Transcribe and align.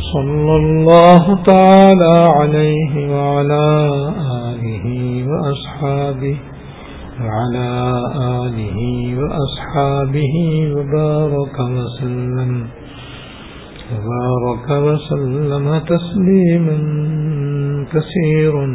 صلى 0.00 0.56
الله 0.56 1.42
تعالى 1.44 2.24
عليه 2.34 3.10
وعلى 3.10 3.66
آله 4.48 4.86
وأصحابه 5.28 6.36
وعلى 7.20 8.02
آله 8.44 8.78
وأصحابه 9.18 10.34
وبارك 10.76 11.60
وسلم 11.60 12.66
وبارك 13.92 14.70
وسلم 14.70 15.78
تسليما 15.78 16.76
كثيرا 17.92 18.66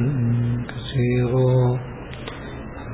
كثيرا. 0.67 1.79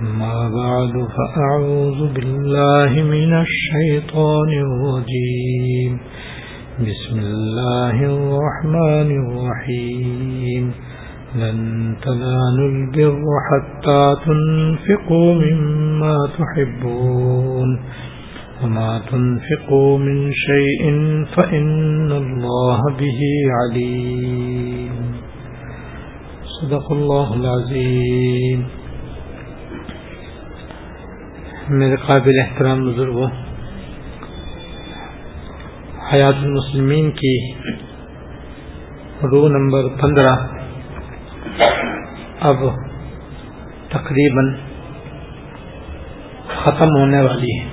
أما 0.02 0.50
بعد، 0.50 1.08
فأعوذ 1.18 2.14
بالله 2.14 3.02
من 3.02 3.46
الشيطان 3.46 4.50
الرجيم. 4.50 6.00
بسم 6.78 7.20
الله 7.20 8.06
الرحمن 8.06 9.10
الرحيم. 9.26 10.72
لن 11.36 11.96
تنالوا 12.02 12.70
البر 12.70 13.22
حتى 13.50 14.16
تنفقوا 14.26 15.34
مما 15.34 16.18
تحبون. 16.38 17.80
وما 18.64 19.02
تنفقوا 19.12 19.98
من 19.98 20.32
شيء 20.32 20.92
فإن 21.36 22.12
الله 22.12 22.82
به 23.00 23.22
عليم. 23.52 25.16
صدق 26.62 26.92
الله 26.92 27.34
العظيم. 27.34 28.64
میرے 31.70 31.96
قابل 31.96 32.40
احترام 32.40 32.86
بزرگوں 32.86 33.47
حیات 36.14 36.34
المسلمین 36.42 37.12
کی 37.12 37.52
رو 39.24 39.48
نمبر 39.48 39.88
پندرہ۔ 40.02 40.36
اب 42.40 42.56
تقریباً 43.90 44.54
ختم 46.48 46.90
ہونے 47.00 47.22
والی 47.22 47.60
ہے۔ 47.60 47.66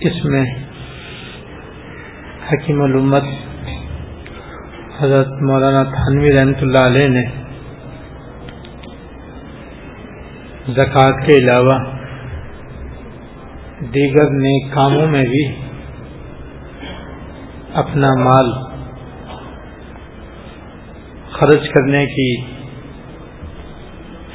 اس 0.00 0.24
میں 0.24 0.44
حکیم 2.52 2.82
الامت 2.82 3.22
حضرت 5.00 5.28
مولانا 5.42 5.82
تھانوی 5.82 6.32
رحمۃ 6.32 6.60
اللہ 6.60 6.86
علیہ 6.86 7.08
نے 7.08 7.24
زکوٰۃ 10.72 11.26
کے 11.26 11.36
علاوہ 11.36 11.99
دیگر 13.80 14.30
نیک 14.32 14.72
کاموں 14.72 15.06
میں 15.06 15.22
بھی 15.24 15.44
اپنا 17.74 18.08
مال 18.14 18.50
خرچ 21.32 21.68
کرنے 21.68 22.04
کی 22.06 22.28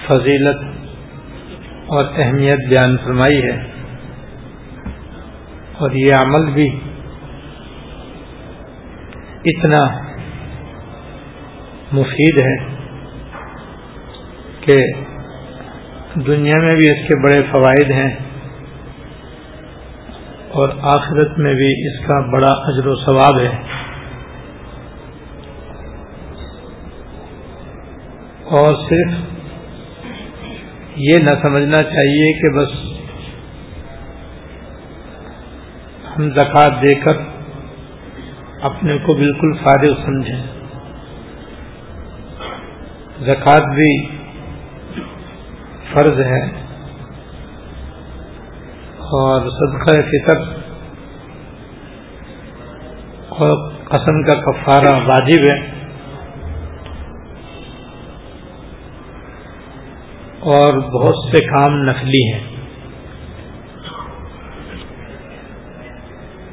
فضیلت 0.07 0.63
اور 1.87 2.05
اہمیت 2.15 2.67
بیان 2.69 2.97
فرمائی 2.97 3.41
ہے 3.43 3.55
اور 5.79 5.91
یہ 5.91 6.11
عمل 6.21 6.51
بھی 6.51 6.67
اتنا 9.45 9.85
مفید 11.93 12.41
ہے 12.41 12.55
کہ 14.61 14.83
دنیا 16.27 16.61
میں 16.61 16.75
بھی 16.75 16.91
اس 16.91 17.07
کے 17.07 17.23
بڑے 17.23 17.41
فوائد 17.51 17.91
ہیں 17.91 18.13
اور 20.55 20.69
آخرت 20.81 21.39
میں 21.39 21.53
بھی 21.53 21.87
اس 21.87 22.07
کا 22.07 22.19
بڑا 22.31 22.47
اجر 22.47 22.87
و 22.87 22.95
ثواب 22.95 23.39
ہے۔ 23.39 23.61
اور 28.49 28.89
صرف 28.89 29.13
یہ 30.95 31.17
نہ 31.23 31.29
سمجھنا 31.41 31.83
چاہیے 31.83 32.33
کہ 32.33 32.53
بس 32.53 32.69
ہم 36.17 36.29
زکوٰۃ 36.29 36.81
دے 36.81 36.99
کر 36.99 37.17
اپنے 38.61 38.97
کو 38.97 39.13
بالکل 39.13 39.53
فارغ 39.53 39.93
سمجھیں۔ 40.05 40.43
زکوٰۃ 43.21 43.75
بھی 43.75 44.07
فرض 45.93 46.19
ہے۔ 46.19 46.64
اور 49.05 49.49
صدقہ 49.49 49.91
فطر 49.91 50.39
اور 53.29 53.71
قسم 53.71 54.23
کا 54.23 54.35
کفارہ 54.35 55.07
واجب 55.07 55.43
ہے۔ 55.43 55.75
اور 60.39 60.73
بہت 60.73 61.15
سے 61.31 61.45
کام 61.45 61.83
نفلی 61.83 62.33
ہیں۔ 62.33 62.43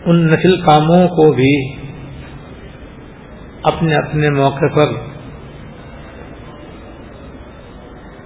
ان 0.04 0.26
نفل 0.26 0.60
کاموں 0.60 1.08
کو 1.08 1.32
بھی 1.32 1.74
اپنے 3.62 3.96
اپنے 3.96 4.30
موقع 4.30 4.66
پر 4.74 4.92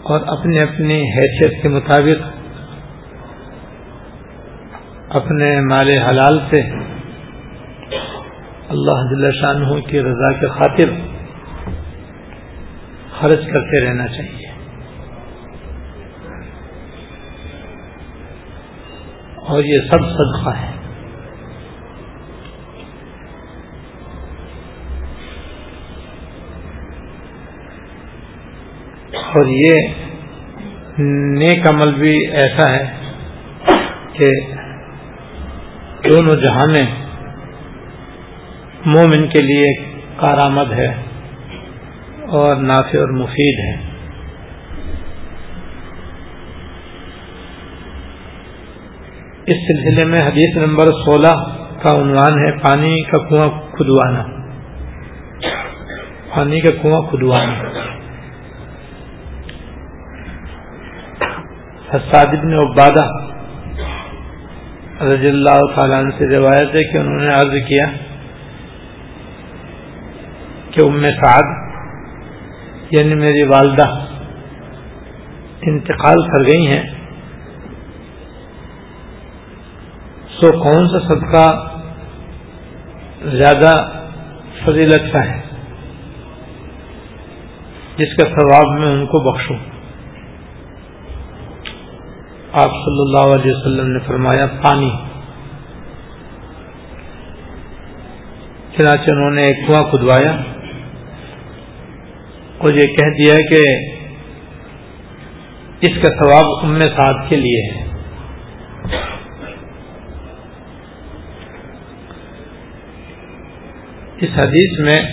اور 0.03 0.21
اپنے 0.27 0.63
اپنی 0.63 0.95
حیثیت 0.95 1.63
کے 1.63 1.69
مطابق 1.69 2.36
اپنے 5.17 5.61
مال 5.61 5.89
حلال 6.09 6.39
سے 6.51 6.61
اللہ 8.69 9.09
دل 9.11 9.31
شاہ 9.33 9.81
کی 9.91 10.01
رضا 10.01 10.33
کے 10.33 10.49
خاطر 10.49 10.91
خرچ 13.21 13.47
کرتے 13.53 13.85
رہنا 13.85 14.07
چاہیے۔ 14.07 14.47
اور 19.37 19.63
یہ 19.65 19.79
سب 19.93 20.01
صدقہ 20.01 20.51
ہے۔ 20.57 20.77
اور 29.17 29.47
یہ 29.47 29.77
نیک 30.99 31.75
عمل 31.75 31.95
بھی 31.95 32.27
ایسا 32.27 32.71
ہے 32.71 32.97
کہ 34.13 34.27
دونوں 36.11 36.33
جہاں 36.33 36.69
میں 36.69 36.87
مومن 38.87 39.29
کے 39.29 39.43
لیے 39.43 39.85
کارآمد 40.17 40.73
ہے 40.73 40.95
اور 42.29 42.57
نافع 42.57 42.99
اور 42.99 43.09
مفید 43.09 43.59
ہے۔ 43.59 43.97
اس 49.47 49.57
سلسلے 49.57 50.05
میں 50.05 50.23
حدیث 50.23 50.57
نمبر 50.57 50.87
سولہ 50.87 51.57
کا 51.83 51.91
عنوان 51.91 52.47
ہے، 52.47 52.59
پانی 52.59 53.03
کا 53.03 53.29
کنواں 53.29 53.49
کھدوانا۔ 53.49 54.23
پانی 56.35 56.61
کا 56.61 56.71
کنواں 56.83 57.03
کھدوانا۔ 57.11 57.53
حساد 61.95 62.27
بن 62.27 62.55
عبادہ 62.55 63.26
رضی 65.01 65.29
اللہ 65.29 65.61
تعالیٰ 65.75 66.01
عنہ 66.01 66.11
سے 66.19 66.37
روایت 66.37 66.75
ہے 66.75 66.93
کہ 66.93 66.99
انہوں 66.99 67.19
نے 67.19 67.29
عرض 67.29 67.69
کیا 67.69 67.87
کہ 70.71 70.87
ام 70.87 71.07
سعد 71.25 71.67
یعنی 72.91 73.15
میری 73.15 73.43
والدہ، 73.43 73.89
انتقال 75.63 76.29
کر 76.29 76.41
گئی 76.41 76.67
ہیں۔ 76.67 76.83
سو 80.41 80.53
کون 80.53 80.89
سا 80.89 81.15
صدقہ 81.15 81.69
زیادہ 83.23 83.91
فضیلت 84.65 85.13
کا 85.13 85.25
ہے؟ 85.25 85.43
جس 87.97 88.17
کا 88.17 88.29
ثواب 88.29 88.81
میں 88.81 88.89
ان 88.89 89.07
کو 89.07 89.33
بخشوں۔ 89.33 89.76
آپ 92.57 92.71
صلی 92.71 93.01
اللہ 93.01 93.35
علیہ 93.35 93.53
وسلم 93.55 93.93
نے 93.93 93.99
فرمایا، 94.07 94.47
پانی۔ 94.47 94.91
چنانچہ 98.77 99.11
انہوں 99.11 99.31
نے 99.31 99.41
ایک 99.41 99.67
کنواں 99.67 99.83
کھدوایا 99.83 100.33
اور 102.59 102.73
یہ 102.73 102.83
کہہ 102.83 103.11
دیا 103.11 103.35
کہ 103.51 103.91
اس 105.81 106.03
کا 106.03 106.25
ثواب 106.25 106.45
ام 106.63 106.79
سعد 106.79 107.29
کے 107.29 107.37
لیے 107.37 107.73
ہے۔ 107.73 107.85
اس 114.21 114.31
حدیث 114.37 114.81
میں 114.81 115.13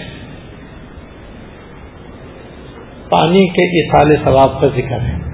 پانی 3.10 3.48
کے 3.48 3.88
اصال 3.88 4.16
ثواب 4.24 4.62
کا 4.62 4.68
ذکر 4.68 5.00
ہے۔ 5.00 5.33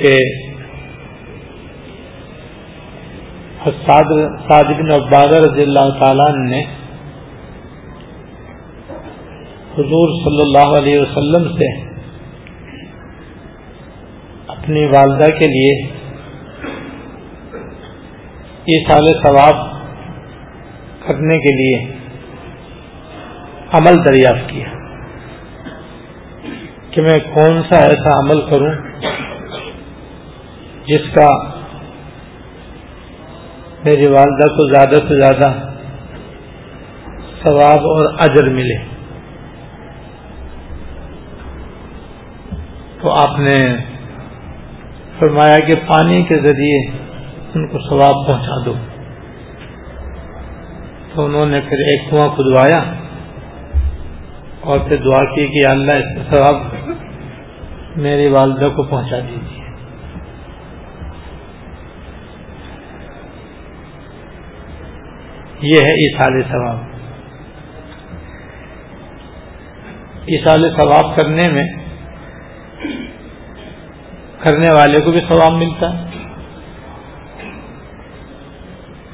کہ 0.00 0.18
بن 4.72 4.90
عبادہ 4.90 5.40
رضی 5.40 5.62
اللہ 5.62 5.90
تعالیٰ 5.98 6.28
نے 6.36 6.60
حضور 9.74 10.14
صلی 10.20 10.42
اللہ 10.44 10.76
علیہ 10.78 11.00
وسلم 11.00 11.48
سے 11.52 11.68
اپنی 14.48 14.84
والدہ 14.86 15.28
کے 15.38 15.48
لیے 15.48 15.74
یہ 18.66 18.84
سال 18.88 19.12
ثواب 19.20 19.64
کرنے 21.06 21.38
کے 21.38 21.56
لیے 21.56 21.78
عمل 23.72 24.04
دریافت 24.04 24.50
کیا 24.50 24.68
کہ 26.90 27.02
میں 27.02 27.18
کون 27.32 27.62
سا 27.62 27.82
ایسا 27.84 28.18
عمل 28.18 28.40
کروں 28.50 28.72
جس 30.90 31.14
کا 31.14 31.28
میری 33.84 34.06
والدہ 34.06 34.52
کو 34.52 34.72
زیادہ 34.72 35.08
سے 35.08 35.22
زیادہ 35.22 35.52
ثواب 37.42 37.78
اور 37.78 38.14
اجر 38.18 38.48
ملے۔ 38.48 38.76
تو 43.00 43.10
آپ 43.10 43.38
نے 43.38 43.76
فرمایا 45.18 45.58
کہ 45.58 45.72
پانی 45.86 46.22
کے 46.22 46.36
ذریعے 46.36 46.90
ان 47.54 47.68
کو 47.68 47.78
ثواب 47.78 48.26
پہنچا 48.26 48.64
دو۔ 48.64 48.74
تو 51.14 51.24
انہوں 51.24 51.46
نے 51.46 51.60
پھر 51.60 51.76
ایک 51.76 52.10
کنواں 52.10 52.28
کھدوایا 52.28 52.92
اور 54.60 54.78
پھر 54.78 54.96
دعا 54.96 55.34
کی 55.34 55.46
کہ 55.46 55.66
اللہ 55.66 55.92
اس 55.92 56.16
کا 56.16 56.36
ثواب 56.36 56.62
میری 57.96 58.26
والدہ 58.26 58.68
کو 58.76 58.82
پہنچا 58.82 59.18
دیجیے۔ 59.18 59.59
یہ 65.62 65.78
ہے 65.78 65.94
ایسال 65.94 66.42
ثواب 66.42 66.76
ایسال 70.26 70.70
ثواب 70.76 71.16
کرنے 71.16 71.48
میں 71.48 71.64
کرنے 74.38 74.68
والے 74.74 75.04
کو 75.04 75.10
بھی 75.10 75.20
ثواب 75.28 75.52
ملتا 75.52 75.98
ہے۔ 75.98 76.04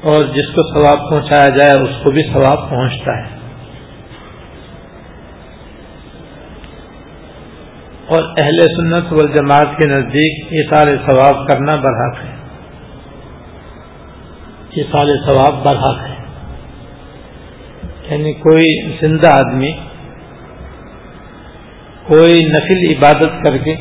اور 0.03 0.19
جس 0.19 0.55
کو 0.55 0.73
ثواب 0.73 1.09
پہنچایا 1.09 1.57
جائے 1.57 1.71
اس 1.71 2.03
کو 2.03 2.11
بھی 2.11 2.23
ثواب 2.23 2.69
پہنچتا 2.69 3.17
ہے۔ 3.17 3.37
اور 8.07 8.23
اہل 8.37 8.61
سنت 8.61 9.13
والجماعت 9.13 9.81
کے 9.81 9.87
نزدیک 9.87 10.53
یہ 10.53 10.63
ثواب 10.97 11.47
کرنا 11.47 11.75
برحق 11.75 12.23
ہے۔ 12.23 12.35
یہ 14.75 14.83
ثواب 15.25 15.65
برحق 15.65 16.07
ہے۔ 16.09 16.16
یعنی 18.11 18.33
کوئی 18.33 18.91
زندہ 19.01 19.27
آدمی 19.27 19.71
کوئی 22.07 22.45
نفل 22.45 22.85
عبادت 22.89 23.47
کر 23.47 23.57
کے، 23.57 23.75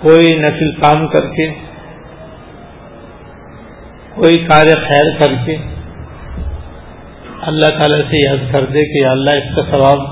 کوئی 0.00 0.36
نفل 0.38 0.72
کام 0.72 1.06
کر 1.06 1.20
کے، 1.20 1.48
کوئی 4.14 4.38
کار 4.38 4.66
خیر 4.88 5.18
کر 5.18 5.34
کے 5.46 5.56
اللہ 7.42 7.66
تعالی 7.66 8.02
سے 8.02 8.24
یاد 8.24 8.52
کر 8.52 8.64
دے 8.64 8.84
کہ 8.84 9.06
اللہ 9.06 9.30
اس 9.30 9.54
کا 9.56 9.62
ثواب 9.72 10.06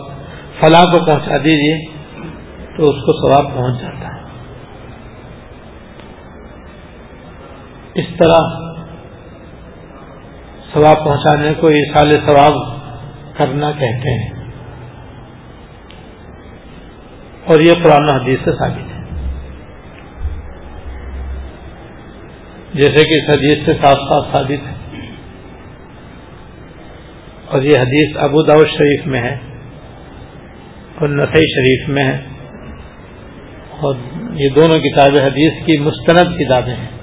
فلاں 0.61 0.83
کو 0.83 1.05
پہنچا 1.05 1.37
دیجیے 1.37 1.87
تو 2.77 2.85
اس 2.85 3.03
کو 3.07 3.13
ثواب 3.13 3.55
پہنچ 3.55 3.81
جاتا 3.81 4.15
ہے۔ 4.15 4.23
اس 7.95 8.07
طرح 8.19 8.66
ثواب 10.77 11.05
پہنچانے 11.05 11.55
کو 11.61 11.71
یہ 11.71 11.83
سال 11.95 12.11
ثواب 12.11 12.81
کرنا 13.37 13.71
کہتے 13.71 14.23
ہیں۔ 14.23 14.31
اور 17.45 17.61
یہ 17.61 17.73
قرآن 17.73 18.21
حدیث 18.21 18.39
سے 18.45 18.51
ثابت 18.51 18.93
ہے۔ 18.93 18.97
جیسے 22.75 23.09
کہ 23.09 23.15
اس 23.15 23.37
حدیث 23.37 23.67
سے 23.67 23.73
صاف 23.73 23.97
صاف 23.97 24.33
ثابت 24.33 24.69
ہے۔ 24.69 24.75
اور 27.47 27.63
یہ 27.63 27.79
حدیث 27.81 28.17
ابو 28.17 28.43
داود 28.43 28.67
شریف 28.67 29.07
میں 29.07 29.23
ہے 29.23 29.37
اور 30.99 31.09
نسائی 31.09 31.47
شریف 31.55 31.89
میں 31.89 32.05
ہے۔ 32.05 32.19
اور 33.81 33.95
یہ 34.33 34.49
دونوں 34.49 34.81
کتابیں 34.81 35.27
حدیث 35.27 35.67
کی 35.67 35.79
مستند 35.79 36.37
کتابیں 36.37 36.77
ہیں۔ 36.77 36.96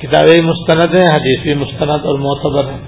کتابیں 0.00 0.42
مستند 0.42 0.94
ہیں 0.94 1.14
حدیث 1.14 1.40
بھی 1.42 1.54
مستند 1.54 2.04
اور 2.04 2.18
معتبر 2.18 2.70
ہیں 2.70 2.80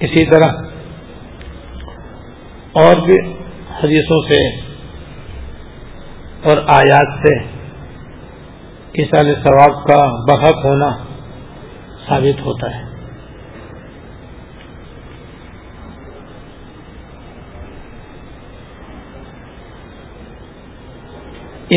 اسی 0.00 0.24
طرح 0.26 0.62
اور 2.72 3.00
بھی 3.00 3.18
حدیثوں 3.82 4.20
سے 4.28 4.38
اور 6.42 6.56
آیات 6.66 7.18
سے 7.22 7.34
کسان 8.92 9.34
ثواب 9.34 9.84
کا 9.84 10.00
بحق 10.28 10.64
ہونا 10.64 10.90
ثابت 12.08 12.40
ہوتا 12.40 12.74
ہے۔ 12.76 12.83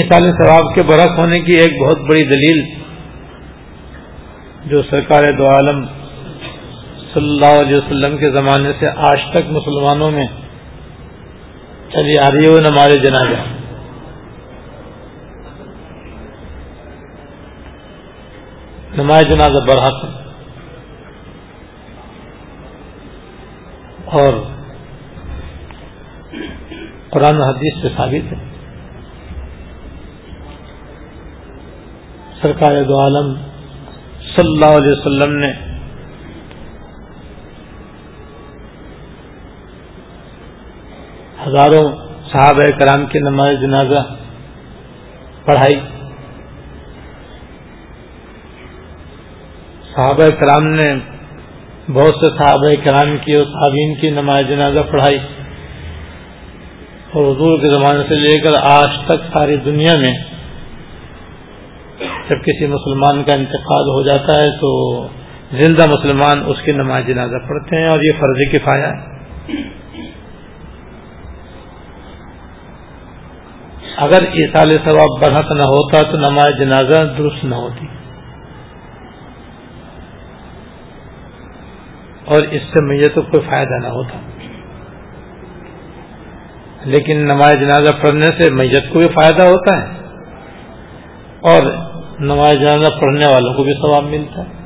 سال 0.04 0.32
ثواب 0.32 0.76
کے 0.76 0.84
برق 0.84 1.20
ہونے 1.20 1.40
کی 1.40 1.52
ایک 1.52 1.82
بہت 1.82 1.98
بڑی 1.98 2.24
دلیل 2.24 2.76
جو 4.66 4.82
سرکار 4.82 5.32
دو 5.32 5.48
عالم 5.48 5.86
صلی 7.14 7.30
اللہ 7.30 7.60
علیہ 7.62 7.78
وسلم 7.78 8.18
کے 8.18 8.32
زمانے 8.32 8.72
سے 8.80 8.88
آج 8.88 9.32
تک 9.32 9.50
مسلمانوں 9.50 10.12
میں 10.12 10.28
چلی 11.90 12.14
آ 12.22 12.26
رہی 12.34 12.46
ہے، 12.46 12.52
وہ 12.52 12.60
نماز 12.60 12.90
جنازہ۔ 13.04 13.42
نماز 18.96 19.24
جنازہ 19.24 19.64
برحق 19.64 20.06
اور 24.06 24.44
قرآن 27.10 27.42
حدیث 27.42 27.82
سے 27.82 27.90
ثابت 27.98 28.34
ہے۔ 28.34 28.57
سرکار 32.42 32.84
دو 32.84 33.00
عالم 33.02 33.34
صلی 34.36 34.48
اللہ 34.48 34.66
علیہ 34.66 34.92
وسلم 34.92 35.38
نے 35.38 35.54
ہزاروں 41.48 41.92
صحابہ 42.32 42.80
کرام 42.80 43.06
کی 43.06 43.20
نماز 43.20 43.56
جنازہ 43.62 44.16
پڑھائی۔ 45.46 45.80
صحابہ 49.96 50.30
کرام 50.40 50.68
نے 50.68 50.94
بہت 51.92 52.16
سے 52.16 52.26
صحابہ 52.26 52.86
کرام 52.86 53.18
کی 53.18 53.36
اور 53.36 53.46
صحابین 53.46 53.96
کی 53.96 54.10
نماز 54.10 54.44
جنازہ 54.50 54.80
پڑھائی۔ 54.80 55.20
اور 57.12 57.24
حضور 57.24 57.60
کے 57.60 57.70
زمانے 57.70 58.04
سے 58.10 58.16
لے 58.16 58.40
کر 58.40 58.52
آج 58.62 59.08
تک 59.08 59.34
ساری 59.34 59.56
دنیا 59.56 59.94
میں 60.00 60.14
جب 62.30 62.38
کسی 62.42 62.68
مسلمان 62.68 63.24
کا 63.24 63.38
انتقال 63.38 63.90
ہو 63.90 64.04
جاتا 64.04 64.40
ہے 64.40 64.58
تو 64.58 65.04
زندہ 65.52 65.84
مسلمان 65.90 66.44
اس 66.46 66.58
کی 66.66 66.72
نماز 66.72 67.04
جنازہ 67.08 67.36
پڑھتے 67.48 67.76
ہیں 67.76 67.88
اور 67.88 68.00
یہ 68.04 68.12
فرض 68.20 68.54
کفایا 68.54 68.90
ہے۔ 68.90 69.18
اگر 73.98 74.24
سال 74.56 74.72
ثواب 74.72 75.22
برحق 75.22 75.52
نہ 75.52 75.62
ہوتا 75.62 76.12
تو 76.12 76.18
نماز 76.18 76.60
جنازہ 76.60 77.14
درست 77.18 77.46
نہ 77.46 77.56
ہوتی۔ 77.56 77.86
اور 82.26 82.42
اس 82.42 82.62
سے 82.62 82.86
میت 82.86 83.16
کو 83.16 83.22
کوئی 83.22 83.44
فائدہ 83.50 83.74
نہ 83.74 83.88
ہوتا۔ 83.88 84.20
لیکن 86.86 87.18
نماز 87.18 87.54
جنازہ 87.54 87.96
پڑھنے 87.96 88.44
سے 88.44 88.52
میت 88.52 88.94
کو 88.94 89.00
بھی 89.00 89.08
فائدہ 89.08 89.44
ہوتا 89.44 89.78
ہے۔ 89.78 89.98
اور 91.42 91.87
نماز 92.20 92.54
جنازہ 92.54 93.00
پڑھنے 93.00 93.28
والوں 93.28 93.54
کو 93.54 93.64
بھی 93.64 93.74
ثواب 93.74 94.04
ملتا 94.04 94.42
ہے۔ 94.42 94.58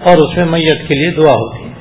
اور 0.00 0.28
اس 0.28 0.36
میں 0.36 0.44
میت 0.44 0.88
کے 0.88 0.98
لیے 0.98 1.10
دعا 1.10 1.32
ہوتی 1.32 1.64
ہے۔ 1.64 1.72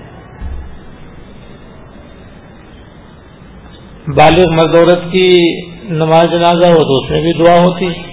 بالغ 4.07 4.51
مرد 4.51 4.75
عورت 4.75 5.11
کی 5.11 5.61
نماز 5.83 6.25
جنازہ 6.25 6.69
ہو 6.69 6.79
تو 6.79 7.03
اس 7.03 7.11
میں 7.11 7.21
بھی 7.21 7.33
دعا 7.33 7.53
ہوتی 7.53 7.85
ہے۔ 7.85 8.11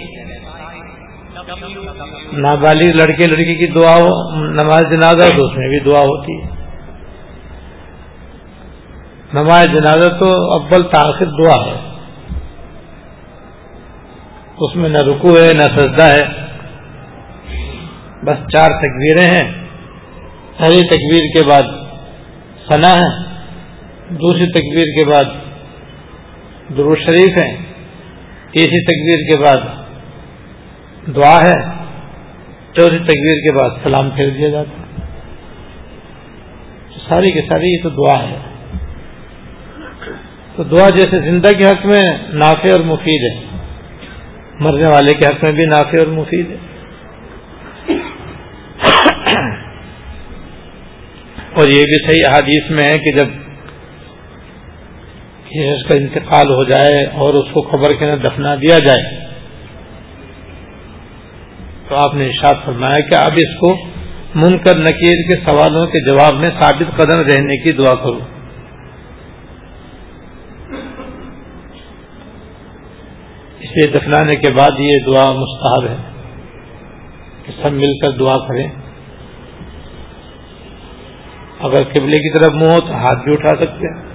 نابالغ 2.33 2.91
لڑکے 2.91 3.27
لڑکی 3.27 3.55
کی 3.55 3.67
دعا 3.67 3.95
ہو، 3.97 4.35
نماز 4.35 4.83
جنازہ 4.91 5.37
تو 5.37 5.47
اس 5.47 5.57
میں 5.57 5.69
بھی 5.69 5.81
دعا 5.81 6.01
ہوتی 6.01 6.43
ہے۔ 6.43 6.49
نماز 9.35 9.65
جنازہ 9.65 10.11
تو 10.19 10.27
اول 10.27 10.83
تاخیر 10.83 11.29
دعا 11.29 11.67
ہے۔ 11.67 11.88
اس 14.61 14.77
میں 14.77 14.89
نہ 14.89 14.97
رکو 14.97 15.29
ہے، 15.29 15.51
نہ 15.55 15.81
سجدہ 15.81 16.03
ہے۔ 16.03 16.49
بس 18.25 18.37
چار 18.57 18.69
تکبیریں 18.69 19.25
ہیں۔ 19.25 19.65
پہلی 20.59 20.81
تکبیر 20.81 21.21
کے 21.21 21.49
بعد 21.49 21.85
ثنا 22.73 22.93
ہے۔ 22.93 23.29
دوسری 24.11 24.47
تکبیر 24.47 24.85
کے 24.85 25.05
بعد 25.05 25.25
درو 26.77 26.93
شریف 26.93 27.45
ہے۔ 27.45 27.57
تیسری 28.51 28.85
تکبیر 28.85 29.33
کے 29.33 29.41
بعد 29.41 29.67
دعا 31.15 31.37
ہے۔ 31.37 31.85
چوتھی 32.73 32.99
تکبیر 32.99 33.39
کے 33.41 33.53
بعد 33.53 33.71
سلام 33.83 34.11
پھیر 34.11 34.31
دیا 34.31 34.49
جاتا 34.49 34.71
ہے۔ 34.71 35.07
ساری 37.09 37.31
کی 37.31 37.41
ساری 37.49 37.73
یہ 37.73 37.83
تو 37.83 37.91
دعا 37.91 38.23
ہے۔ 38.23 38.37
تو 40.57 40.65
دعا 40.65 40.89
جیسے 40.89 41.31
زندہ 41.31 41.49
کے 41.49 41.67
حق 41.67 41.87
میں 41.87 42.19
نافع 42.29 42.73
اور 42.73 42.81
مفید 42.81 43.33
ہے۔ 43.33 43.48
مرنے 44.61 44.87
والے 44.93 45.13
کے 45.13 45.27
حق 45.27 45.45
میں 45.45 45.57
بھی 45.57 45.65
نافع 45.65 45.99
اور 45.99 46.07
مفید 46.07 46.51
ہے۔ 46.51 46.57
اور 51.53 51.69
یہ 51.69 51.83
بھی 51.83 52.09
صحیح 52.09 52.25
احادیث 52.29 52.71
میں 52.71 52.85
ہے 52.85 52.97
کہ 52.99 53.17
جب 53.17 53.29
اس 55.53 55.89
کا 55.89 55.95
انتقال 55.95 56.51
ہو 56.51 56.65
جائے 56.65 57.05
اور 57.05 57.35
اس 57.35 57.53
کو 57.53 57.63
خبر 57.63 57.91
کے 57.99 58.07
نہ 58.07 58.17
دفنا 58.17 58.55
دیا 58.55 58.79
جائے، 58.79 59.05
تو 61.89 61.97
آپ 61.97 62.15
نے 62.15 62.27
ارشاد 62.27 62.55
فرمایا 62.65 63.01
کہ 63.01 63.15
اب 63.15 63.33
اس 63.37 63.55
کو 63.61 63.73
منکر 64.35 64.79
نکیر 64.79 65.23
کے 65.29 65.37
سوالوں 65.45 65.87
کے 65.87 66.01
جواب 66.07 66.41
میں 66.41 66.51
ثابت 66.61 66.97
قدم 66.97 67.21
رہنے 67.21 67.57
کی 67.57 67.73
دعا 67.73 67.95
کروں 67.95 68.38
اسے 73.79 73.91
دفنانے 73.91 74.41
کے 74.41 74.53
بعد 74.53 74.81
یہ 74.81 74.99
دعا 75.07 75.33
مستحب 75.33 75.89
ہے 75.89 75.97
کہ 77.47 77.53
سب 77.65 77.73
مل 77.73 77.99
کر 77.99 78.11
دعا 78.11 78.47
کریں۔ 78.47 78.69
اگر 81.61 81.83
قبلے 81.83 82.17
کی 82.17 82.39
طرف 82.39 82.55
منہ 82.55 82.67
ہو 82.67 82.81
تو 82.81 82.95
ہاتھ 82.95 83.25
بھی 83.25 83.33
اٹھا 83.33 83.49
سکتے 83.49 83.95
ہیں۔ 83.95 84.09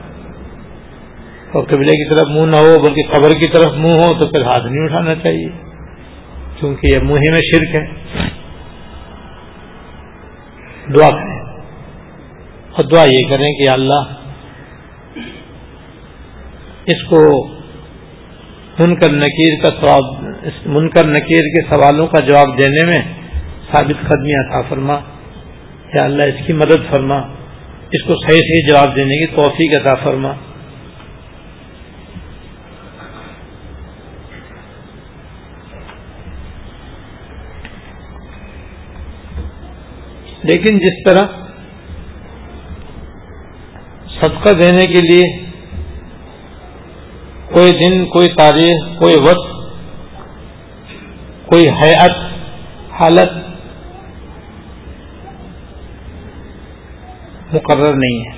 اور 1.51 1.63
قبلے 1.63 1.87
کی 1.87 2.09
طرف 2.09 2.29
منہ 2.29 2.45
نہ 2.45 2.55
ہو 2.55 2.81
بلکہ 2.81 3.01
قبر 3.03 3.29
کی 3.29 3.47
طرف 3.47 3.73
منہ 3.73 3.91
ہو 3.91 4.21
تو 4.21 4.27
پھر 4.27 4.41
ہاتھ 4.41 4.65
نہیں 4.65 4.83
اٹھانا 4.83 5.15
چاہیے۔ 5.15 5.49
کیونکہ 6.59 6.87
یہ 6.93 6.99
منہ 6.99 7.13
میں 7.13 7.37
شرک 7.37 7.79
ہے۔ 7.79 7.85
دعا 10.95 11.09
کریں۔ 11.09 11.43
اور 12.71 12.83
دعا 12.83 13.03
یہ 13.03 13.29
کریں 13.29 13.53
کہ 13.53 13.65
اللہ 13.73 14.03
اس 16.85 17.03
کو 17.03 17.52
منکر 18.79 19.11
نکیر 19.11 19.63
کا 19.63 19.85
سواب 19.85 20.23
منکر 20.65 21.07
نکیر 21.07 21.41
کے 21.41 21.61
سوالوں 21.69 22.07
کا 22.07 22.23
جواب 22.23 22.59
دینے 22.59 22.85
میں 22.85 23.13
ثابت 23.71 24.09
قدمی 24.09 24.33
عطا 24.33 24.61
فرما۔ 24.61 24.99
یا 25.93 26.03
اللہ 26.03 26.23
اس 26.23 26.47
کی 26.47 26.53
مدد 26.53 26.95
فرما۔ 26.95 27.17
اس 27.91 28.03
کو 28.07 28.15
صحیح 28.15 28.37
صحیح 28.37 28.67
جواب 28.69 28.95
دینے 28.95 29.17
کی 29.17 29.27
توفیق 29.27 29.81
عطا 29.81 29.95
فرما۔ 29.95 30.33
لیکن 40.43 40.79
جس 40.79 41.11
طرح 41.11 41.27
صدقہ 44.07 44.51
دینے 44.51 44.87
کے 44.87 44.93
لیے 44.93 45.42
کوئی 47.53 47.71
دن، 47.71 48.05
کوئی 48.05 48.27
تاریخ، 48.27 48.99
کوئی 48.99 49.15
وقت، 49.21 49.51
کوئی 51.45 51.63
حیات، 51.83 52.11
حالت 53.01 53.31
مقرر 57.53 57.93
نہیں 57.93 58.19
ہے۔ 58.19 58.31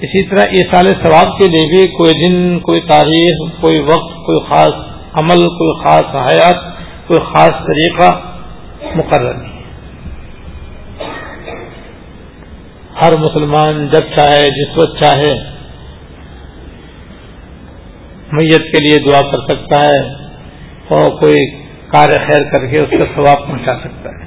اسی 0.00 0.26
طرح 0.26 0.44
یہ 0.52 0.62
سال 0.72 0.86
ثواب 0.86 1.38
کے 1.40 1.48
لیے 1.48 1.66
بھی 1.66 1.92
کوئی 1.92 2.12
دن، 2.24 2.58
کوئی 2.58 2.80
تاریخ، 2.80 3.60
کوئی 3.60 3.78
وقت، 3.78 4.16
کوئی 4.26 4.38
خاص 4.48 4.74
عمل، 5.12 5.48
کوئی 5.48 5.84
خاص 5.84 6.14
حیات، 6.14 6.56
کوئی 7.06 7.20
خاص 7.20 7.50
طریقہ 7.50 8.10
مقرر 8.94 9.34
نہیں 9.34 9.52
ہے۔ 9.52 9.62
ہر 13.02 13.12
مسلمان 13.18 13.86
جب 13.86 14.16
چاہے، 14.16 14.50
جس 14.50 14.78
وقت 14.78 15.02
چاہے 15.02 15.55
میت 18.32 18.62
کے 18.72 18.84
لیے 18.84 18.96
دعا 19.10 19.20
کر 19.20 19.54
سکتا 19.54 19.76
ہے 19.86 20.00
اور 20.88 21.20
کوئی 21.20 21.50
کار 21.88 22.08
خیر 22.08 22.42
کر 22.42 22.66
کے 22.66 22.78
اس 22.78 22.90
کا 22.90 23.14
ثواب 23.14 23.48
پہنچا 23.48 23.78
سکتا 23.78 24.10
ہے۔ 24.10 24.26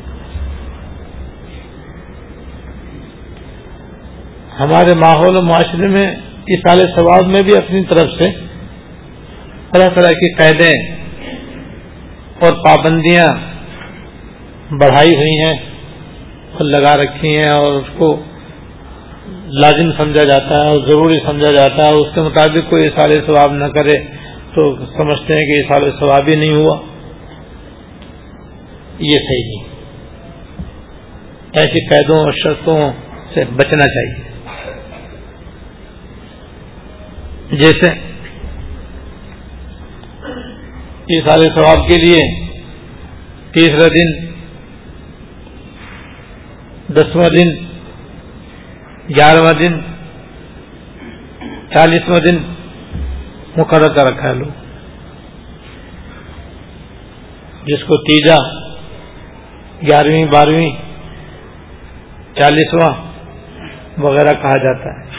ہمارے 4.60 4.96
ماحول 4.96 5.38
و 5.38 5.42
معاشرے 5.42 5.88
میں 5.88 6.16
اس 6.48 6.60
سال 6.68 6.78
ثواب 6.78 7.26
میں 7.26 7.44
بھی 7.44 7.52
اپنی 7.58 7.84
طرف 7.84 8.10
سے 8.18 8.32
طرح 9.74 9.90
طرح 9.96 10.10
کی 10.10 10.34
قیدیں 10.34 10.74
اور 12.40 12.52
پابندیاں 12.66 13.28
بڑھائی 14.72 15.16
ہوئی 15.16 15.44
ہیں 15.44 15.54
اور 16.54 16.66
لگا 16.66 16.98
رکھی 16.98 17.38
ہیں 17.38 17.50
اور 17.50 17.74
اس 17.74 17.98
کو 17.98 18.24
لازم 19.52 19.92
سمجھا 19.98 20.24
جاتا 20.24 20.64
ہے 20.64 20.68
اور 20.68 20.76
ضروری 20.76 21.20
سمجھا 21.20 21.52
جاتا 21.54 21.86
ہے 21.86 21.92
اس 21.92 22.08
کے 22.16 22.22
مطابق 22.22 22.70
کوئی 22.70 22.90
سال 22.90 23.14
ثواب 23.14 23.54
نہ 23.54 23.66
کرے 23.66 24.04
تو 24.54 24.76
سمجھتے 24.76 25.34
ہیں 25.34 25.40
کہ 25.40 25.58
یہ 25.58 25.90
ثواب 26.00 26.24
ہی 26.32 26.36
نہیں 26.36 26.54
ہوا۔ 26.54 26.80
یہ 29.00 29.16
صحیح 29.16 29.44
نہیں۔ 29.44 29.70
ایسی 31.54 31.86
قیدوں 31.86 32.24
اور 32.24 32.32
شرطوں 32.32 32.92
سے 33.34 33.44
بچنا 33.46 33.86
چاہیے۔ 33.86 34.30
جیسے 37.52 37.94
یہ 41.10 41.22
سارے 41.28 41.62
ثواب 41.62 41.90
کے 41.90 41.98
لیے 41.98 42.46
تیسرا 43.52 43.88
دن، 43.88 44.26
دسواں 46.94 47.36
دن 47.38 47.69
گیارہواں 49.10 49.54
دن، 49.54 49.80
چالیسواں 51.74 52.20
دن 52.26 52.38
مقرر 53.58 53.94
کر 53.94 54.14
رکھا 54.14 54.30
ہے 54.30 54.34
لوگ۔ 54.34 54.48
جس 57.66 57.84
کو 57.84 57.98
تیجا، 57.98 58.36
گیارہویں، 59.82 60.26
بارہویں، 60.26 60.72
چالیسواں 62.36 62.94
وغیرہ 63.98 64.42
کہا 64.42 64.58
جاتا 64.58 65.00
ہے۔ 65.00 65.10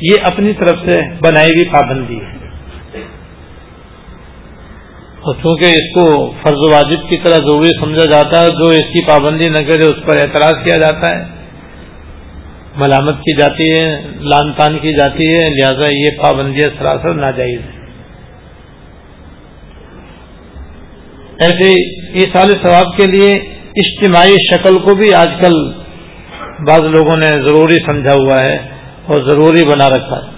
یہ 0.00 0.14
اپنی 0.22 0.52
طرف 0.52 0.78
سے 0.84 1.00
بنائی 1.00 1.50
ہوئی 1.50 1.68
پابندی 1.68 2.20
ہے۔ 2.20 2.41
اور 5.22 5.34
چونکہ 5.34 5.64
اس 5.64 5.88
کو 5.94 6.04
فرض 6.42 6.62
واجب 6.72 7.02
کی 7.10 7.18
طرح 7.18 7.44
ضروری 7.48 7.70
سمجھا 7.80 8.04
جاتا 8.04 8.42
ہے، 8.42 8.48
جو 8.48 8.70
اس 8.70 8.88
کی 8.92 9.04
پابندی 9.04 9.48
نہ 9.48 9.58
کرے 9.58 9.86
اس 9.86 10.00
پر 10.06 10.16
اعتراض 10.16 10.64
کیا 10.64 10.78
جاتا 10.78 11.10
ہے۔ 11.10 11.22
ملامت 12.76 13.20
کی 13.20 13.36
جاتی 13.36 13.68
ہے 13.70 13.86
لان 14.30 14.52
تان 14.52 14.78
کی 14.78 14.92
جاتی 14.92 15.26
ہے، 15.26 15.44
لہذا 15.50 15.86
یہ 15.86 16.18
پابندیاں 16.22 16.70
سراسر 16.78 17.14
ناجائز 17.14 17.60
ہے 17.60 17.80
ایسے 21.40 21.70
یہ 22.14 22.32
سال 22.32 22.52
ثواب 22.62 22.96
کے 22.98 23.10
لیے 23.10 23.30
اجتماعی 23.76 24.36
شکل 24.42 24.78
کو 24.78 24.94
بھی 24.94 25.14
آج 25.14 25.30
کل 25.42 25.56
بعض 26.68 26.82
لوگوں 26.96 27.16
نے 27.16 27.28
ضروری 27.44 27.76
سمجھا 27.86 28.12
ہوا 28.20 28.36
ہے 28.44 28.56
اور 29.06 29.22
ضروری 29.22 29.64
بنا 29.68 29.88
رکھا 29.88 30.16
ہے۔ 30.16 30.31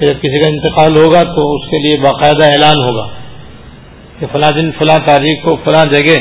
جب 0.00 0.14
کسی 0.14 0.40
کا 0.40 0.52
انتقال 0.52 0.96
ہوگا 0.98 1.22
تو 1.22 1.54
اس 1.54 1.70
کے 1.70 1.78
لیے 1.78 2.00
باقاعدہ 2.00 2.44
اعلان 2.44 2.82
ہوگا 2.82 3.08
کہ 4.18 4.26
فلاں 4.26 4.50
دن 4.50 4.70
فلاں 4.70 4.98
تاریخ 5.08 5.44
کو 5.44 5.56
فلاں 5.64 5.84
جگہ 5.84 6.16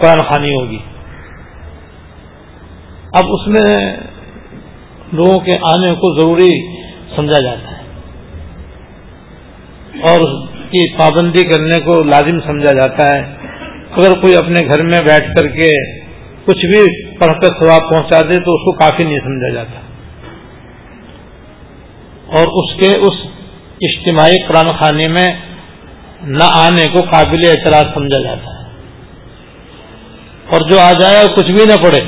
قرآن 0.00 0.18
خانی 0.18 0.50
ہوگی۔ 0.50 0.78
اب 3.12 3.24
اس 3.28 3.48
میں 3.48 3.96
لوگوں 5.12 5.40
کے 5.40 5.52
آنے 5.52 5.94
کو 5.94 6.20
ضروری 6.20 6.78
سمجھا 7.16 7.42
جاتا 7.44 7.78
ہے۔ 7.78 7.82
اور 10.08 10.20
اس 10.20 10.48
کی 10.48 10.96
پابندی 10.96 11.42
کرنے 11.42 11.80
کو 11.80 12.04
لازم 12.04 12.40
سمجھا 12.40 12.74
جاتا 12.74 13.16
ہے۔ 13.16 13.22
اگر 13.92 14.10
کوئی 14.20 14.36
اپنے 14.36 14.68
گھر 14.68 14.82
میں 14.82 15.00
بیٹھ 15.08 15.36
کر 15.36 15.46
کے 15.48 15.70
کچھ 16.44 16.66
بھی 16.66 17.14
پڑھ 17.18 17.30
کر 17.30 17.48
ثواب 17.60 17.80
پہنچا 17.90 18.20
دے 18.20 18.40
تو 18.40 18.54
اس 18.54 18.64
کو 18.64 18.72
کافی 18.72 19.04
نہیں 19.04 19.18
سمجھا 19.18 19.54
جاتا۔ 19.54 19.85
اور 22.26 22.46
اس 22.46 22.80
کے 22.80 22.96
اس 22.96 23.26
اجتماعی 23.80 24.34
قرآن 24.48 24.72
خانے 24.72 25.08
میں 25.08 25.32
نہ 26.22 26.44
آنے 26.54 26.84
کو 26.94 27.00
قابل 27.00 27.38
اعتراض 27.48 27.94
سمجھا 27.94 28.22
جاتا 28.22 28.50
ہے۔ 28.50 28.64
اور 30.50 30.70
جو 30.70 30.78
آ 30.80 30.92
جائے 30.92 31.16
اور 31.16 31.36
کچھ 31.36 31.46
بھی 31.46 31.64
نہ 31.68 31.82
پڑے 31.82 32.04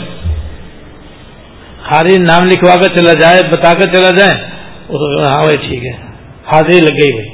خالی 1.83 2.19
نام 2.19 2.47
لکھوا 2.47 2.75
کر 2.75 2.97
چلا 2.97 3.13
جائے، 3.13 3.41
بتا 3.51 3.73
کر 3.73 3.93
چلا 3.93 4.11
جائے 4.17 4.41
ہاں 5.31 5.45
بھائی 5.45 5.69
ٹھیک 5.69 5.85
ہے، 5.85 5.93
حاضری 6.53 6.81
لگ 6.81 6.95
گئی 7.03 7.13
بھائی۔ 7.13 7.29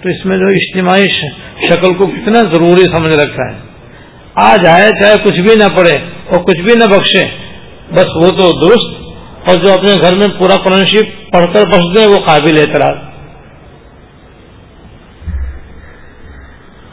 تو 0.00 0.08
اس 0.08 0.26
میں 0.26 0.38
جو 0.38 0.46
اجتماعی 0.46 1.02
شکل 1.70 1.94
کو 1.94 2.06
کتنا 2.06 2.40
ضروری 2.40 2.84
سمجھ 2.96 3.16
رکھا 3.16 3.52
ہے۔ 3.52 3.58
آ 4.34 4.56
جائے 4.56 5.02
چاہے 5.02 5.14
کچھ 5.24 5.40
بھی 5.40 5.54
نہ 5.56 5.76
پڑے 5.76 5.92
اور 6.26 6.44
کچھ 6.44 6.60
بھی 6.60 6.72
نہ 6.78 6.84
بخشے۔ 6.84 7.41
بس 7.92 8.04
وہ 8.04 8.30
تو 8.30 8.60
درست 8.60 9.02
اور 9.48 9.64
جو 9.64 9.72
اپنے 9.72 9.92
گھر 10.02 10.16
میں 10.16 10.38
پورا 10.38 10.56
قرآن 10.56 10.86
شریف 10.86 11.30
پڑھ 11.32 11.54
کر 11.54 11.60
بخش 11.66 11.96
دے، 11.96 12.12
وہ 12.12 12.16
قابل 12.26 12.58
اعتراض۔ 12.58 13.12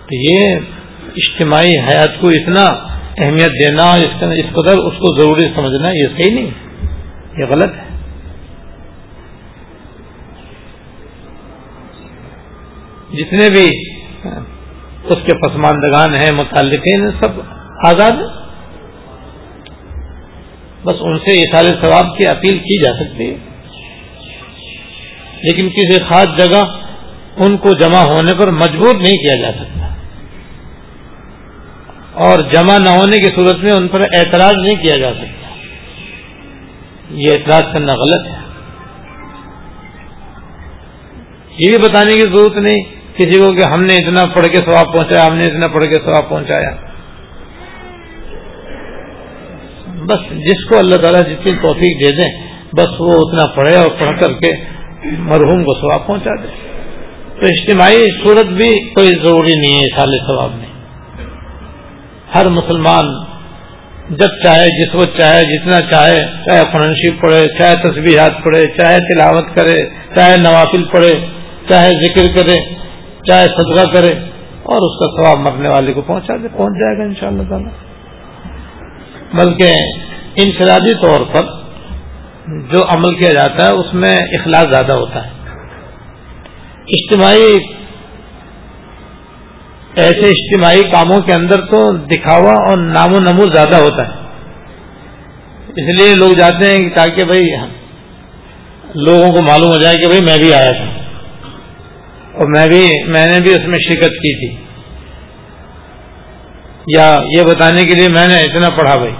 تو 0.06 0.34
یہ 0.34 0.58
اجتماعی 1.16 1.80
حیات 1.80 2.10
کو 2.22 2.28
اتنا 2.28 2.66
اہمیت 3.24 3.48
دینا 3.48 3.84
اس 3.84 4.46
قدر 4.54 4.78
اس 4.78 4.94
کو 4.94 5.20
ضروری 5.20 5.48
سمجھنا 5.56 5.90
یہ 5.90 6.08
صحیح 6.08 6.36
نہیں۔ 6.36 6.52
یہ 7.38 7.46
غلط 7.46 7.74
ہے۔ 7.76 7.90
جتنے 13.14 13.48
بھی 13.56 13.94
اس 15.04 15.16
کے 15.16 15.38
پسماندگان 15.38 16.16
ہیں، 16.16 16.36
متعلقین، 16.36 17.12
سب 17.20 17.42
آزاد 17.88 18.12
ہیں۔ 18.12 18.39
بس 20.84 20.96
ان 21.00 21.18
سے 21.18 21.42
اشار 21.42 21.86
ثواب 21.86 22.18
کی 22.18 22.30
اپیل 22.30 22.60
کی 22.60 22.84
جا 22.84 22.94
سکتی 22.94 23.30
ہے۔ 23.30 23.36
لیکن 25.44 25.70
کسی 25.70 26.04
خاص 26.04 26.28
جگہ 26.38 26.66
ان 27.38 27.58
کو 27.58 27.70
جمع 27.70 28.14
ہونے 28.14 28.34
پر 28.34 28.52
مجبور 28.52 28.96
نہیں 28.96 29.14
کیا 29.14 29.42
جا 29.42 29.52
سکتا۔ 29.52 29.88
اور 32.14 32.40
جمع 32.40 32.78
نہ 32.78 32.90
ہونے 32.90 33.18
کی 33.18 33.36
صورت 33.36 33.64
میں 33.64 33.74
ان 33.74 33.88
پر 33.88 34.00
اعتراض 34.00 34.54
نہیں 34.66 34.76
کیا 34.76 34.98
جا 35.00 35.14
سکتا۔ 35.14 35.50
یہ 37.10 37.26
اعتراض 37.32 37.74
کرنا 37.74 37.94
غلط 37.94 38.28
ہے۔ 38.28 38.50
یہ 41.58 41.70
بھی 41.70 41.92
بتانے 41.92 42.14
کی 42.14 42.22
ضرورت 42.22 42.58
نہیں 42.58 42.84
کسی 43.18 43.40
کو 43.40 43.52
کہ 43.52 43.64
ہم 43.76 43.84
نے 43.84 43.96
اتنا 43.96 44.26
پڑھ 44.26 44.46
کے 44.46 44.58
ثواب 44.58 44.86
پہنچایا، 44.86 45.28
ہم 45.28 45.36
نے 45.36 45.48
اتنا 45.48 45.68
پڑھ 45.68 45.86
کے 45.86 45.94
ثواب 45.94 46.30
پہنچایا۔ 46.30 46.89
بس 50.10 50.30
جس 50.46 50.66
کو 50.70 50.78
اللہ 50.78 50.96
تعالیٰ 50.96 51.22
جتنی 51.30 51.56
توفیق 51.58 52.04
دے 52.04 52.12
دیں، 52.16 52.32
بس 52.74 53.00
وہ 53.00 53.12
اتنا 53.12 53.46
پڑھے 53.56 53.76
اور 53.76 53.90
پڑھ 54.00 54.20
کر 54.22 54.34
کے 54.34 54.52
مرحوم 55.20 55.64
کو 55.64 55.80
ثواب 55.82 56.08
پہنچا 56.08 56.36
دے۔ 56.44 56.48
تو 57.40 57.46
اجتماعی 57.46 58.06
صورت 58.22 58.52
بھی 58.54 58.70
کوئی 58.94 59.10
ضروری 59.10 59.60
نہیں 59.60 59.74
ہے 59.74 59.90
سال 59.98 60.18
ثواب 60.28 60.56
میں 60.56 60.68
ہر 62.36 62.50
مسلمان 62.50 63.12
جب 64.10 64.36
چاہے، 64.44 64.66
جس 64.66 64.96
وقت 64.96 65.20
چاہے، 65.20 65.42
جتنا 65.42 65.80
چاہے 65.92 66.16
چاہے 66.46 66.64
فرنشپ 66.74 67.22
پڑھے، 67.22 67.42
چاہے 67.60 67.74
تصویرات 67.84 68.44
پڑھے، 68.44 68.62
چاہے 68.68 68.98
تلاوت 68.98 69.56
کرے، 69.56 69.78
چاہے 70.16 70.38
نوافل 70.38 70.84
پڑھے، 70.84 71.12
چاہے 71.70 71.90
ذکر 72.04 72.32
کرے، 72.36 72.56
چاہے 73.28 73.46
صدقہ 73.46 73.84
کرے، 73.94 74.14
اور 74.64 74.88
اس 74.88 74.98
کا 75.00 75.12
ثواب 75.16 75.40
مرنے 75.40 75.70
والے 75.70 75.94
کو 75.94 76.02
پہنچا 76.02 76.36
دے، 76.44 76.48
پہنچ 76.58 76.80
جائے 76.80 76.98
گا 76.98 77.04
ان 77.04 77.14
شاء 77.20 77.28
اللہ 77.28 77.50
تعالی۔ 77.50 77.89
بلکہ 79.34 79.74
انفرادی 80.36 80.94
طور 80.94 81.26
پر 81.26 81.46
جو 82.48 82.88
عمل 82.90 83.16
کیا 83.16 83.30
جاتا 83.30 83.66
ہے، 83.66 83.76
اس 83.76 83.94
میں 83.94 84.16
اخلاص 84.16 84.66
زیادہ 84.72 85.00
ہوتا 85.00 85.28
ہے۔ 85.28 85.32
اجتماعی 86.88 87.52
ایسے 89.96 90.28
اجتماعی 90.28 90.82
کاموں 90.82 91.20
کے 91.20 91.34
اندر 91.34 91.62
تو 91.62 91.98
دکھاوا 91.98 92.52
اور 92.52 92.78
نام 92.78 93.10
و 93.16 93.20
نمو 93.20 93.54
زیادہ 93.54 93.76
ہوتا 93.76 94.08
ہے۔ 94.08 94.20
اس 95.70 96.00
لیے 96.00 96.16
لوگ 96.16 96.32
جاتے 96.32 96.66
ہیں 96.66 96.90
تاکہ 96.90 97.26
بھائی 97.26 97.56
لوگوں 98.96 99.34
کو 99.34 99.42
معلوم 99.42 99.72
ہو 99.72 99.78
جائے 99.82 99.96
کہ 99.96 100.08
بھائی 100.08 100.24
میں 100.28 100.38
بھی 100.42 100.54
آیا 100.54 100.72
تھا 100.72 100.86
اور 102.34 102.48
میں 102.48 102.68
بھی، 102.68 103.12
میں 103.12 103.26
نے 103.26 103.42
بھی 103.42 103.52
اس 103.52 103.68
میں 103.68 103.80
شرکت 103.90 104.10
کی 104.10 104.50
تھی۔ 104.50 104.69
یا 106.96 107.16
یہ 107.38 107.44
بتانے 107.44 107.84
کے 107.84 107.98
لیے 107.98 108.08
میں 108.10 108.28
نے 108.28 108.40
اتنا 108.40 108.70
پڑھا 108.70 108.96
بھائی۔ 108.96 109.12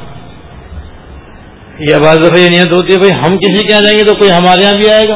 یہ 1.80 1.96
بعض 2.04 2.18
دفعہ 2.18 2.40
یہ 2.40 2.50
نیت 2.50 2.74
ہوتی 2.74 2.94
ہے 2.94 3.00
بھائی، 3.00 3.12
ہم 3.14 3.38
کسی 3.38 3.68
کے 3.68 3.74
یہاں 3.74 3.82
جائیں 3.82 3.98
گے 4.00 4.04
تو 4.04 4.14
کوئی 4.14 4.32
ہمارے 4.32 4.62
یہاں 4.62 4.74
بھی 4.74 4.92
آئے 4.92 5.10
گا۔ 5.10 5.16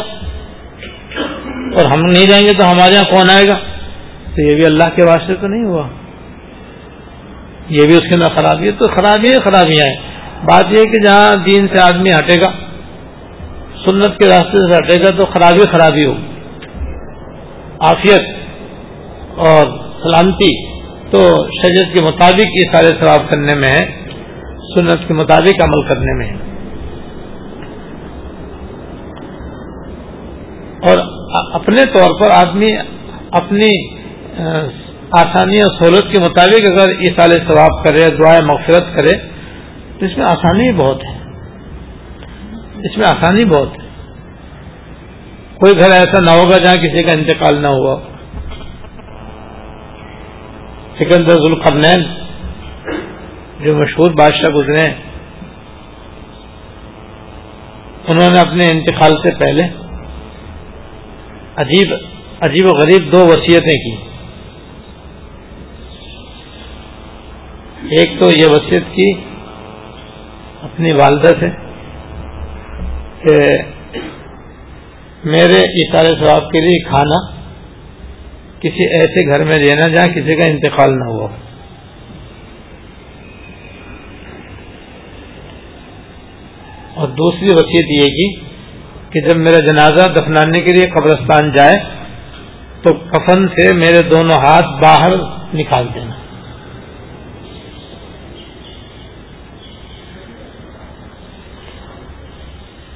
اور 1.78 1.86
ہم 1.86 2.02
نہیں 2.02 2.26
جائیں 2.30 2.46
گے 2.46 2.58
تو 2.58 2.72
ہمارے 2.72 2.94
یہاں 2.94 3.04
کون 3.04 3.30
آئے 3.30 3.44
گا؟ 3.50 3.56
تو 4.36 4.50
یہ 4.50 4.56
بھی 4.56 4.64
اللہ 4.66 4.84
کے 4.84 5.02
واسطے 5.08 5.36
تو 5.36 5.48
نہیں 5.48 5.66
ہوا۔ 5.66 5.88
یہ 7.70 7.86
بھی 7.86 7.94
اس 7.94 8.02
کے 8.02 8.12
اندر 8.16 8.30
خرابی 8.36 8.68
ہے 8.68 8.72
تو 8.72 8.96
خرابی 8.96 9.30
ہے، 9.30 9.36
خرابیاں 9.36 9.90
ہیں۔ 9.90 9.98
بات 10.46 10.66
یہ 10.70 10.84
کہ 10.84 11.06
جہاں 11.06 11.36
دین 11.36 11.68
سے 11.76 11.82
آدمی 11.82 12.14
ہٹے 12.14 12.36
گا، 12.36 12.52
سنت 13.90 14.20
کے 14.20 14.30
راستے 14.30 14.72
سے 14.72 14.78
ہٹے 14.78 15.04
گا 15.04 15.10
تو 15.10 15.26
خرابی 15.26 15.64
خرابی 15.64 16.06
ہو 16.06 16.14
آفیت 17.80 18.22
اور 19.36 19.68
سلامتی 20.04 20.73
تو 21.14 21.20
شریعت 21.28 21.98
کے 21.98 22.04
مطابق 22.04 22.44
یہ 22.44 22.72
سارے 22.74 22.88
ثواب 22.88 23.32
کرنے 23.32 23.56
میں 23.56 23.70
ہے، 23.74 23.80
سنت 24.76 25.08
کے 25.08 25.14
مطابق 25.14 25.66
عمل 25.66 25.88
کرنے 25.88 26.18
میں 26.18 26.28
ہے۔ 26.28 26.54
اور 30.88 30.98
اپنے 31.54 31.84
طور 31.94 32.22
پر 32.22 32.48
آدمی 32.48 32.78
اپنی 33.32 33.96
آسانی 35.12 35.62
اور 35.62 35.84
سہولت 35.84 36.14
کے 36.14 36.22
مطابق 36.22 36.72
اگر 36.72 36.90
یہ 37.00 37.20
سال 37.20 37.32
ثواب 37.32 37.86
کرے 37.86 38.16
دعائیں 38.16 38.42
مغفرت 38.42 39.00
کرے، 39.00 39.18
تو 40.00 40.06
اس 40.06 40.18
میں 40.18 40.26
آسانی 40.26 40.74
بہت 40.74 41.04
ہے۔ 41.04 41.18
اس 42.84 42.98
میں 42.98 43.06
آسانی 43.06 43.50
بہت 43.50 43.70
ہے۔ 43.74 43.84
کوئی 45.60 45.74
گھر 45.80 45.92
ایسا 45.92 46.22
نہ 46.22 46.32
ہوگا 46.32 46.58
جہاں 46.64 46.76
کسی 46.76 47.04
کا 47.04 47.12
انتقال 47.12 47.62
نہ 47.62 47.68
ہوا۔ 47.68 48.13
سکندر 50.98 51.32
ذوالقرنین، 51.32 52.04
جو 53.60 53.76
مشہور 53.76 54.12
بادشاہ 54.12 54.50
گزرے 54.50 54.84
انہوں 58.08 58.34
نے 58.34 58.40
اپنے 58.40 58.66
انتقال 58.72 59.12
سے 59.12 59.34
پہلے 59.36 59.68
عجیب 61.56 61.94
عجیب 62.42 62.68
و 62.68 62.78
غریب 62.78 63.12
دو 63.12 63.26
وصیتیں 63.26 63.76
کی۔ 63.84 63.96
ایک 67.98 68.20
تو 68.20 68.30
یہ 68.30 68.52
وصیت 68.52 68.84
کی 68.96 69.12
اپنی 70.62 70.92
والدہ 70.94 71.32
سے 71.40 71.50
کہ 73.24 73.36
میرے 75.26 75.60
اشارے 75.82 76.16
ثواب 76.16 76.52
کے 76.52 76.60
لیے 76.60 76.80
کھانا 76.84 77.20
کسی 78.64 78.84
ایسے 78.84 79.28
گھر 79.28 79.44
میں 79.44 79.54
رہنا 79.54 79.88
جہاں 79.88 80.08
کسی 80.08 80.40
کا 80.40 80.46
انتقال 80.46 80.94
نہ 80.98 81.04
ہوا 81.04 81.28
اور 86.94 87.08
دوسری 87.08 87.46
وصیت 87.46 87.86
یہ 87.90 88.16
کی 88.16 88.54
کہ 89.10 89.22
جب 89.22 89.38
میرا 89.38 89.60
جنازہ 89.60 90.12
دفنانے 90.12 90.62
کے 90.62 90.74
لیے 90.74 90.84
قبرستان 90.84 91.52
جائے، 91.52 91.76
تو 92.82 92.94
کفن 92.94 93.48
سے 93.48 93.76
میرے 93.76 94.10
دونوں 94.10 94.38
ہاتھ 94.46 94.84
باہر 94.84 95.18
نکال 95.54 95.88
دینا۔ 95.96 96.12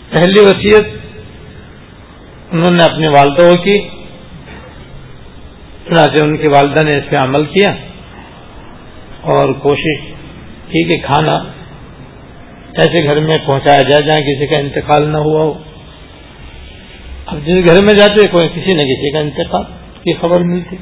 پہلی 0.09 0.39
وصیت 0.39 0.87
انہوں 2.51 2.71
نے 2.71 2.83
اپنے 2.83 3.07
والدہ 3.07 3.63
کی۔ 3.63 3.96
چنانچہ 5.89 6.23
ان 6.23 6.37
کی 6.37 6.47
والدہ 6.47 6.83
نے 6.83 6.97
اس 6.97 7.09
پہ 7.09 7.15
عمل 7.15 7.45
کیا 7.45 7.71
اور 9.21 9.53
کوشش 9.53 9.99
کی 10.67 10.83
کہ 10.83 10.97
کھانا 11.05 11.35
ایسے 12.77 13.03
گھر 13.03 13.19
میں 13.19 13.37
پہنچایا 13.45 13.89
جائے 13.89 14.03
جہاں 14.03 14.21
کسی 14.21 14.47
کا 14.47 14.59
انتقال 14.59 15.07
نہ 15.07 15.17
ہوا 15.17 15.43
ہو۔ 15.43 15.53
اب 17.25 17.37
جس 17.45 17.65
گھر 17.67 17.83
میں 17.85 17.93
جاتے 17.93 18.27
کوئی 18.27 18.47
کسی 18.47 18.73
نہ 18.73 18.81
کسی 18.81 19.11
کا 19.11 19.19
انتقال 19.19 19.63
کی 20.03 20.13
خبر 20.13 20.43
ملتی۔ 20.43 20.75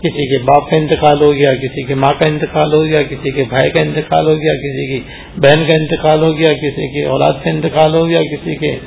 کسی 0.00 0.26
کے 0.26 0.38
باپ 0.38 0.70
کا 0.70 0.80
انتقال 0.80 1.22
ہو 1.24 1.34
گیا، 1.34 1.54
کسی 1.54 1.82
کے 1.82 1.94
ماں 1.94 2.18
کا 2.18 2.26
انتقال 2.26 2.74
ہو 2.74 2.84
گیا، 2.84 3.02
کسی 3.02 3.30
کے 3.30 3.44
بھائی 3.48 3.70
کا 3.70 3.80
انتقال 3.80 4.26
ہو 4.26 4.34
گیا، 4.34 4.54
کسی 4.54 4.86
کی 4.86 5.00
بہن 5.36 5.64
کا 5.66 5.74
انتقال 5.80 6.22
ہو 6.22 6.36
گیا، 6.38 6.54
کسی 6.54 6.94
کی 6.94 7.02
اولاد 7.02 7.32
کا 7.44 7.50
انتقال 7.50 7.94
ہو 7.94 8.08
گیا، 8.08 8.36
کسی 8.36 8.56
کے 8.56 8.78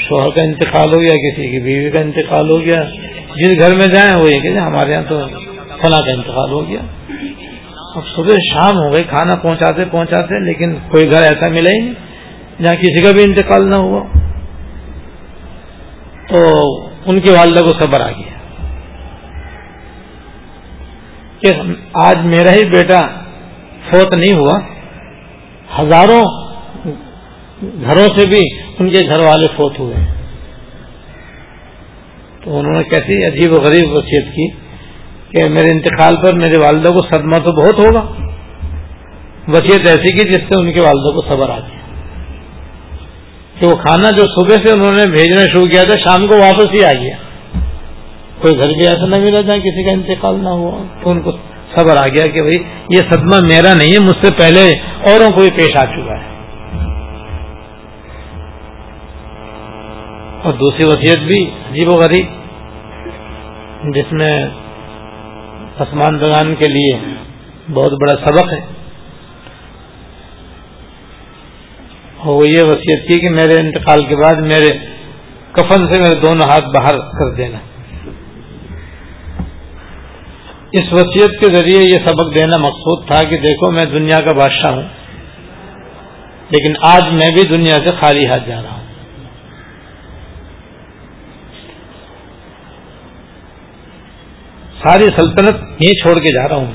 شوہر 0.00 0.30
کا 0.30 0.44
انتقال 0.44 0.88
ہو 0.96 1.00
گیا، 1.00 1.16
کسی 1.16 1.50
کی 1.50 1.60
بیوی 1.60 1.90
کا 1.90 2.00
انتقال 2.00 2.50
ہو 2.50 2.60
گیا۔ 2.60 2.84
جس 3.36 3.60
گھر 3.60 3.74
میں 3.74 3.86
جائیں 3.86 4.16
وہ 4.16 4.26
یہ 4.26 4.40
کہ 4.40 4.52
جی 4.52 4.58
ہمارے 4.58 4.92
یہاں 4.92 5.02
تو 5.08 5.20
فلاں 5.66 6.00
کا 6.06 6.12
انتقال 6.12 6.52
ہو 6.52 6.68
گیا۔ 6.68 6.80
اب 7.94 8.02
صبح 8.16 8.34
شام 8.52 8.76
ہو 8.76 8.92
گئی، 8.92 9.04
کھانا 9.04 9.34
پہنچاتے 9.34 9.84
پہنچاتے، 9.90 10.44
لیکن 10.44 10.74
کوئی 10.88 11.10
گھر 11.10 11.22
ایسا 11.22 11.48
ملا 11.48 11.70
ہی 11.70 11.80
نہیں، 11.80 11.94
جہاں 12.62 12.74
کسی 12.74 13.02
کا 13.02 13.10
بھی 13.10 13.22
انتقال 13.22 13.70
نہ 13.70 13.74
ہوا۔ 13.74 14.04
تو 16.28 16.44
ان 17.06 17.20
کی 17.20 17.32
والدہ 17.32 17.60
کو 17.60 17.68
صبر 17.68 18.00
آ 18.00 18.10
گیا۔ 18.10 18.38
کہ 21.40 21.72
آج 21.94 22.16
میرا 22.16 22.52
ہی 22.52 22.64
بیٹا 22.64 23.00
فوت 23.90 24.14
نہیں 24.14 24.36
ہوا، 24.36 24.58
ہزاروں 25.82 26.47
گھروں 27.62 28.06
سے 28.06 28.28
بھی 28.28 28.40
ان 28.78 28.90
کے 28.90 29.00
گھر 29.08 29.18
والے 29.26 29.46
فوت 29.56 29.78
ہوئے 29.78 29.94
تو 32.44 32.58
انہوں 32.58 32.72
نے 32.72 32.82
کیسی 32.82 33.26
عجیب 33.26 33.52
و 33.52 33.62
غریب 33.62 33.92
وصیت 33.92 34.24
کی 34.34 34.48
کہ 35.30 35.50
میرے 35.50 35.70
انتقال 35.70 36.16
پر 36.16 36.34
میرے 36.34 36.58
والدہ 36.64 36.88
کو 36.88 36.98
صدمہ 37.14 37.36
تو 37.36 37.52
بہت 37.52 37.78
ہوگا۔ 37.78 38.00
وصیت 39.48 39.88
ایسی 39.88 40.16
کی 40.16 40.28
جس 40.28 40.40
سے 40.48 40.60
ان 40.60 40.72
کے 40.72 40.84
والدہ 40.84 41.14
کو 41.14 41.22
صبر 41.22 41.50
آ 41.50 41.58
گیا 41.58 41.78
کہ 43.60 43.66
وہ 43.66 43.76
کھانا 43.76 44.10
جو 44.10 44.24
صبح 44.24 44.66
سے 44.66 44.74
انہوں 44.74 44.92
نے 44.92 45.10
بھیجنا 45.10 45.44
شروع 45.44 45.66
کیا 45.66 45.82
تھا، 45.82 45.94
شام 46.00 46.26
کو 46.26 46.34
واپس 46.38 46.66
ہی 46.66 46.84
آ 46.84 46.92
گیا۔ 47.00 47.16
کوئی 48.40 48.58
گھر 48.58 48.68
بھی 48.68 48.86
ایسا 48.86 49.06
نہ 49.06 49.24
ملا 49.24 49.40
جائے 49.40 49.60
کسی 49.60 49.84
کا 49.84 49.90
انتقال 49.90 50.40
نہ 50.42 50.48
ہوا 50.48 50.82
تو 51.02 51.10
ان 51.10 51.20
کو 51.20 51.32
صبر 51.76 51.96
آ 51.96 52.06
گیا 52.06 52.24
کہ 52.32 52.42
بھائی، 52.42 52.62
یہ 52.90 53.00
صدمہ 53.10 53.46
میرا 53.48 53.74
نہیں 53.74 53.92
ہے، 53.92 53.98
مجھ 53.98 54.26
سے 54.26 54.34
پہلے 54.38 54.60
اوروں 55.10 55.30
کو 55.30 55.40
بھی 55.40 55.50
پیش 55.50 55.76
آ 55.76 55.84
چکا 55.84 56.20
ہے۔ 56.20 56.37
اور 60.42 60.52
دوسری 60.52 60.84
وصیت 60.86 61.18
بھی 61.18 61.42
عجیب 61.44 61.88
و 61.88 61.96
غریب، 61.96 62.26
جس 63.94 64.12
میں 64.12 64.46
آسمان 65.78 66.20
دگان 66.20 66.54
کے 66.54 66.70
لیے 66.70 66.98
بہت 67.72 67.92
بڑا 67.92 68.26
سبق 68.26 68.52
ہے۔ 68.52 68.60
اور 72.16 72.34
وہ 72.34 72.42
یہ 72.48 72.62
وصیت 72.64 73.08
کی 73.08 73.20
کہ 73.20 73.30
میرے 73.30 73.62
انتقال 73.62 73.98
کے 74.08 74.16
بعد 74.16 74.42
میرے 74.42 74.78
کفن 75.52 75.94
سے 75.94 76.00
میرے 76.00 76.20
دونوں 76.20 76.50
ہاتھ 76.50 76.64
باہر 76.64 76.98
کر 76.98 77.34
دینا۔ 77.34 77.58
اس 80.72 80.92
وصیت 80.92 81.40
کے 81.40 81.56
ذریعے 81.56 81.84
یہ 81.92 82.06
سبق 82.06 82.40
دینا 82.40 82.58
مقصود 82.58 83.10
تھا 83.10 83.28
کہ 83.28 83.36
دیکھو 83.36 83.72
میں 83.72 83.84
دنیا 83.84 84.18
کا 84.18 84.38
بادشاہ 84.38 84.74
ہوں، 84.74 84.82
لیکن 86.50 86.72
آج 86.86 87.02
میں 87.12 87.30
بھی 87.34 87.48
دنیا 87.48 87.74
سے 87.74 87.96
خالی 88.00 88.26
ہاتھ 88.26 88.48
جا 88.48 88.62
رہا 88.62 88.70
ہوں۔ 88.70 88.77
ساری 94.84 95.02
سلطنت 95.02 95.62
ہی 95.62 95.90
چھوڑ 96.00 96.18
کے 96.18 96.28
جا 96.28 96.48
رہا 96.48 96.56
ہوں 96.56 96.72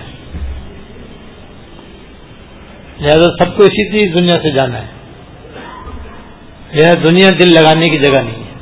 لہٰذا 2.99 3.43
سب 3.43 3.57
کو 3.57 3.63
اسی 3.63 3.91
چیز 3.91 4.13
دنیا 4.13 4.33
سے 4.33 4.51
جانا 4.51 4.81
ہے۔ 4.81 4.85
لہٰذا 6.73 6.99
دنیا 7.07 7.29
دل 7.29 7.53
لگانے 7.53 7.87
کی 7.87 7.97
جگہ 7.97 8.21
نہیں 8.21 8.43
ہے۔ 8.43 8.53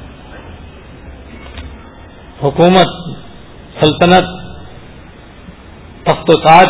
حکومت، 2.43 3.17
سلطنت، 3.83 4.23
تخت 6.03 6.29
و 6.29 6.39
تاج 6.39 6.67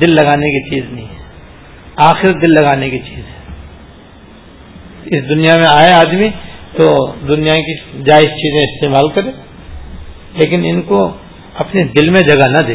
دل 0.00 0.10
لگانے 0.10 0.46
کی 0.46 0.70
چیز 0.70 0.92
نہیں 0.92 1.06
ہے۔ 1.06 1.22
آخر 1.96 2.32
دل 2.32 2.54
لگانے 2.54 2.90
کی 2.90 2.98
چیز 2.98 3.18
ہے۔ 3.18 3.36
اس 5.04 5.28
دنیا 5.28 5.54
میں 5.56 5.68
آئے 5.68 5.92
آدمی 5.92 6.28
تو 6.76 7.12
دنیا 7.12 7.54
کی 7.54 7.74
جائز 8.02 8.24
چیزیں 8.24 8.72
استعمال 8.72 9.08
کرے، 9.08 9.30
لیکن 10.32 10.62
ان 10.64 10.82
کو 10.82 11.16
اپنے 11.58 11.84
دل 11.84 12.10
میں 12.10 12.22
جگہ 12.22 12.50
نہ 12.50 12.66
دے۔ 12.66 12.74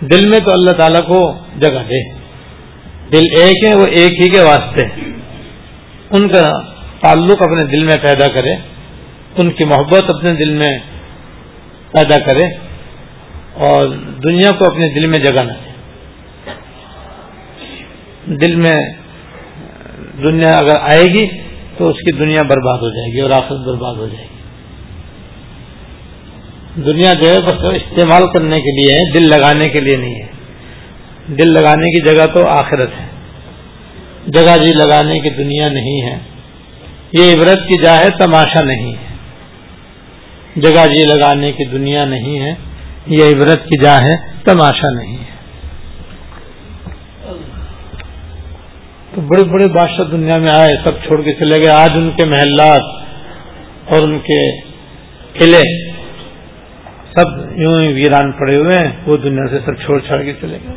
دل 0.00 0.28
میں 0.28 0.38
تو 0.38 0.50
اللہ 0.50 0.80
تعالیٰ 0.80 1.08
کو 1.08 1.32
جگہ 1.60 1.78
دے۔ 1.78 2.12
دل 3.12 3.24
ایک 3.40 3.66
ہے، 3.66 3.74
وہ 3.74 3.86
ایک 3.86 4.10
ہی 4.10 4.28
کے 4.28 4.40
واسطے۔ 4.40 4.84
ان 6.10 6.28
کا 6.28 6.62
تعلق 7.00 7.36
اپنے 7.40 7.64
دل 7.64 7.84
میں 7.84 7.96
پیدا 7.96 8.32
کرے۔ 8.32 8.52
ان 9.38 9.50
کی 9.50 9.64
محبت 9.64 10.02
اپنے 10.08 10.32
دل 10.32 10.54
میں 10.54 10.78
پیدا 11.92 12.16
کرے۔ 12.18 12.54
اور 13.54 13.88
دنیا 14.24 14.50
کو 14.50 14.64
اپنے 14.66 14.88
دل 14.88 15.08
میں 15.08 15.18
جگہ 15.18 15.44
نہ 15.44 15.52
دے۔ 15.52 15.72
دل 18.26 18.54
میں 18.54 18.92
دنیا 20.22 20.58
اگر 20.58 20.76
آئے 20.80 21.04
گی 21.04 21.26
تو 21.76 21.88
اس 21.88 21.96
کی 21.96 22.16
دنیا 22.16 22.42
برباد 22.42 22.78
ہو 22.78 22.90
جائے 22.90 23.16
گی 23.16 23.20
اور 23.20 23.30
آخرت 23.30 23.58
برباد 23.66 23.94
ہو 23.94 24.06
جائے 24.06 24.26
گی۔ 24.32 24.37
دنیا 26.86 27.12
جو 27.14 27.28
ہے 27.28 27.38
بس 27.46 27.52
استعمال 27.52 28.22
کرنے 28.34 28.60
کے 28.60 28.70
لیے 28.70 28.94
ہے، 28.94 29.12
دل 29.12 29.22
لگانے 29.22 29.68
کے 29.68 29.80
لیے 29.80 29.96
نہیں 29.96 30.14
ہے۔ 30.14 30.26
دل 31.28 31.52
لگانے 31.52 31.86
کی 31.86 32.06
جگہ 32.06 32.26
تو 32.26 32.40
آخرت 32.48 32.90
ہے۔ 33.00 33.06
جگہ 34.26 34.62
جی 34.62 34.70
لگانے 34.70 35.20
کی 35.20 35.30
دنیا 35.30 35.68
نہیں 35.68 36.02
ہے۔ 36.02 36.18
یہ 37.12 37.32
عبرت 37.32 37.56
کی 37.56 37.84
جا 37.84 37.98
ہے، 37.98 38.08
تماشا 38.08 38.64
نہیں 38.64 38.92
ہے۔ 38.92 39.16
جگہ 40.56 40.86
جی 40.86 41.02
لگانے 41.02 41.52
کی 41.52 41.64
دنیا 41.64 42.04
نہیں 42.04 42.40
ہے، 42.40 42.54
یہ 43.06 43.24
عبرت 43.24 43.64
کی 43.64 43.84
جا 43.84 43.98
ہے، 43.98 44.16
تماشا 44.44 44.90
نہیں 44.90 45.16
ہے۔ 45.16 45.38
تو 49.14 49.20
بڑے 49.20 49.44
بڑے 49.44 49.64
بادشاہ 49.68 50.04
دنیا 50.04 50.36
میں 50.36 50.50
آئے، 50.56 50.70
سب 50.84 50.90
چھوڑ 50.90 51.22
کے 51.22 51.32
چلے 51.32 51.62
گئے۔ 51.62 51.70
آج 51.70 51.90
ان 51.94 52.10
کے 52.10 52.28
محلات 52.28 53.02
اور 53.92 54.02
ان 54.02 54.18
کے 54.18 54.60
قلعے 55.38 55.87
سب 57.18 57.58
یوں 57.58 57.92
ویران 57.92 58.32
پڑے 58.32 58.56
ہوئے 58.56 58.86
ہیں، 58.86 58.92
وہ 59.06 59.16
دنیا 59.16 59.46
سے 59.50 59.58
سب 59.64 59.74
چھوڑ 59.74 60.00
چھاڑ 60.00 60.22
کے 60.22 60.32
چلے 60.40 60.58
گئے۔ 60.64 60.76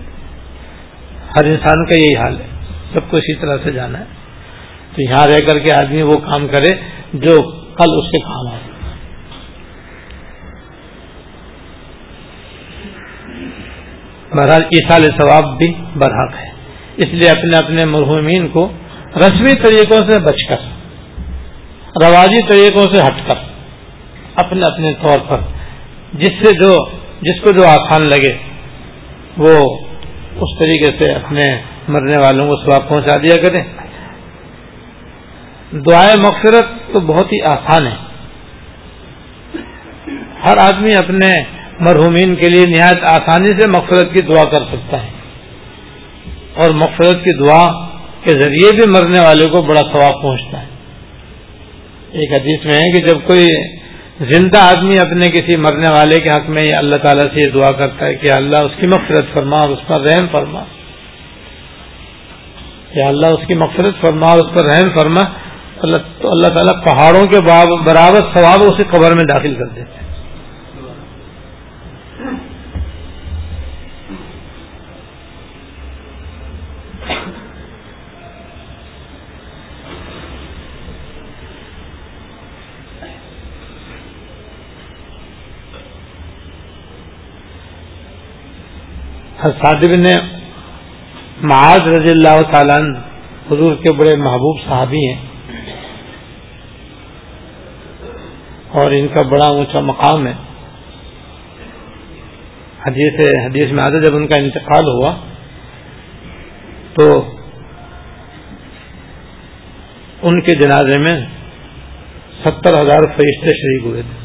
ہر 1.38 1.46
انسان 1.46 1.86
کا 1.86 1.96
یہی 1.96 2.16
حال 2.16 2.36
ہے، 2.40 2.46
سب 2.94 3.10
کو 3.10 3.18
اسی 3.18 3.36
طرح 3.36 3.58
سے 3.64 3.72
جانا 3.72 4.00
ہے۔ 4.00 4.04
تو 4.96 5.02
یہاں 5.02 5.28
رہ 5.28 5.40
کر 5.48 5.60
کے 5.60 5.86
آدمی 5.86 6.02
وہ 6.02 6.14
کام 6.14 6.48
کرے 6.48 6.76
جو 7.14 7.52
کل 7.52 7.92
اس 7.98 8.12
کے 8.12 8.20
کام 8.20 8.48
آئے۔ 8.48 8.60
بہرحال 14.32 14.62
عیسال 14.62 15.02
ثواب 15.18 15.58
بھی 15.58 15.74
برحق 15.96 16.34
ہے 16.40 16.50
اس 16.98 17.06
لیے 17.06 17.30
اپنے 17.30 17.66
اپنے 17.66 17.86
مرحومین 17.86 18.48
کو 18.48 18.72
رسمی 19.16 19.54
طریقوں 19.54 20.12
سے 20.12 20.20
بچ 20.20 20.48
کر، 20.50 20.58
رواجی 22.04 22.40
طریقوں 22.50 22.96
سے 22.96 23.02
ہٹ 23.02 23.30
کر، 23.30 23.38
اپنے 24.36 24.66
اپنے 24.66 24.94
طور 24.94 25.20
پر 25.28 25.38
جس 26.14 26.28
سے 26.28 26.56
جو 26.56 26.86
جس 27.22 27.42
کو 27.42 27.52
جو 27.52 27.64
آسان 27.68 28.02
لگے، 28.02 28.36
وہ 29.38 29.78
اس 30.36 30.60
طریقے 30.60 31.04
سے 31.04 31.12
اپنے 31.12 31.62
مرنے 31.88 32.16
والوں 32.22 32.48
کو 32.48 32.56
سواب 32.56 32.90
پہنچا 32.90 33.18
دیا 33.18 33.36
کرے 33.44 33.62
دعائیں 35.72 36.16
مغفرت 36.20 36.94
تو 36.94 37.00
بہت 37.00 37.26
ہی 37.26 37.42
آسان 37.42 37.88
ہے 37.88 37.96
ہر 40.48 40.58
آدمی 40.60 40.92
اپنے 40.98 41.44
مرحومین 41.80 42.36
کے 42.36 42.48
لیے 42.48 42.66
نہایت 42.78 43.04
آسانی 43.04 43.48
سے 43.48 43.68
مغفرت 43.68 44.14
کی 44.14 44.26
دعا 44.26 44.44
کر 44.44 44.66
سکتا 44.66 45.04
ہے۔ 45.04 45.10
اور 46.54 46.70
مغفرت 46.70 47.24
کی 47.24 47.48
دعا 47.48 47.68
کے 48.24 48.30
ذریعے 48.30 48.70
بھی 48.76 48.94
مرنے 48.94 49.20
والے 49.20 49.50
کو 49.50 49.62
بڑا 49.62 49.82
ثواب 49.82 50.22
پہنچتا 50.22 50.62
ہے۔ 50.62 50.66
ایک 52.12 52.32
حدیث 52.32 52.66
میں 52.66 52.74
ہے 52.74 52.92
کہ 52.92 53.08
جب 53.08 53.28
کوئی 53.28 53.48
زندہ 54.20 54.58
آدمی 54.60 54.94
اپنے 55.00 55.28
کسی 55.28 55.60
مرنے 55.60 55.92
والے 55.92 56.16
کے 56.22 56.30
حق 56.30 56.50
میں 56.50 56.74
اللہ 56.78 56.96
تعالیٰ 56.96 57.34
سے 57.34 57.40
یہ 57.40 57.52
دعا 57.52 57.72
کرتا 57.72 58.06
ہے 58.06 58.16
کہ 58.16 58.32
اللہ 58.32 58.58
اس 58.58 58.72
کی 58.80 58.88
مغفرت 58.88 59.38
فرما 59.38 59.60
اور 59.60 59.70
اس 59.70 59.88
پر 59.88 60.02
رحم 60.02 60.28
فرما۔ 60.32 60.64
کہ 62.94 63.06
اللہ 63.06 63.26
اس 63.26 63.48
کی 63.48 63.56
مغفرت 63.56 64.06
فرما 64.06 64.28
اور 64.28 64.38
اس 64.38 64.54
پر 64.54 64.66
رحم 64.66 65.00
فرما۔ 65.00 65.22
تو 66.22 66.32
اللہ 66.32 66.48
تعالیٰ 66.48 66.86
پہاڑوں 66.86 67.28
کے 67.28 67.44
برابر 67.84 68.38
ثواب 68.38 68.74
اسے 68.74 68.84
قبر 68.84 69.16
میں 69.16 69.24
داخل 69.24 69.56
کر 69.56 69.66
دیتے 69.66 70.01
صادب 89.44 89.96
نے 89.96 90.14
معاذ 91.42 91.80
رضی 91.80 92.12
اللہ 92.12 92.52
تعالیٰ 92.54 93.02
حضور 93.52 93.76
کے 93.76 93.94
بڑے 93.94 94.18
محبوب 94.18 94.60
صحابی 94.66 95.08
ہیں۔ 95.08 95.22
اور 98.70 98.92
ان 98.92 99.08
کا 99.08 99.28
بڑا 99.28 99.46
اونچا 99.46 99.80
مقام 99.80 100.28
ہے۔ 100.28 100.34
حدیث 102.88 103.28
حدیث 103.46 103.72
میں 103.72 103.84
آتا 103.84 104.04
جب 104.04 104.16
ان 104.16 104.28
کا 104.28 104.36
انتقال 104.36 104.86
ہوا، 104.88 105.16
تو 106.94 107.34
ان 110.22 110.42
کے 110.42 110.56
جنازے 110.56 111.00
میں 111.00 111.26
ستر 112.42 112.74
ہزار 112.74 113.08
فرشتے 113.08 113.48
شریک 113.48 113.82
ہوئے 113.86 114.02
تھے۔ 114.02 114.22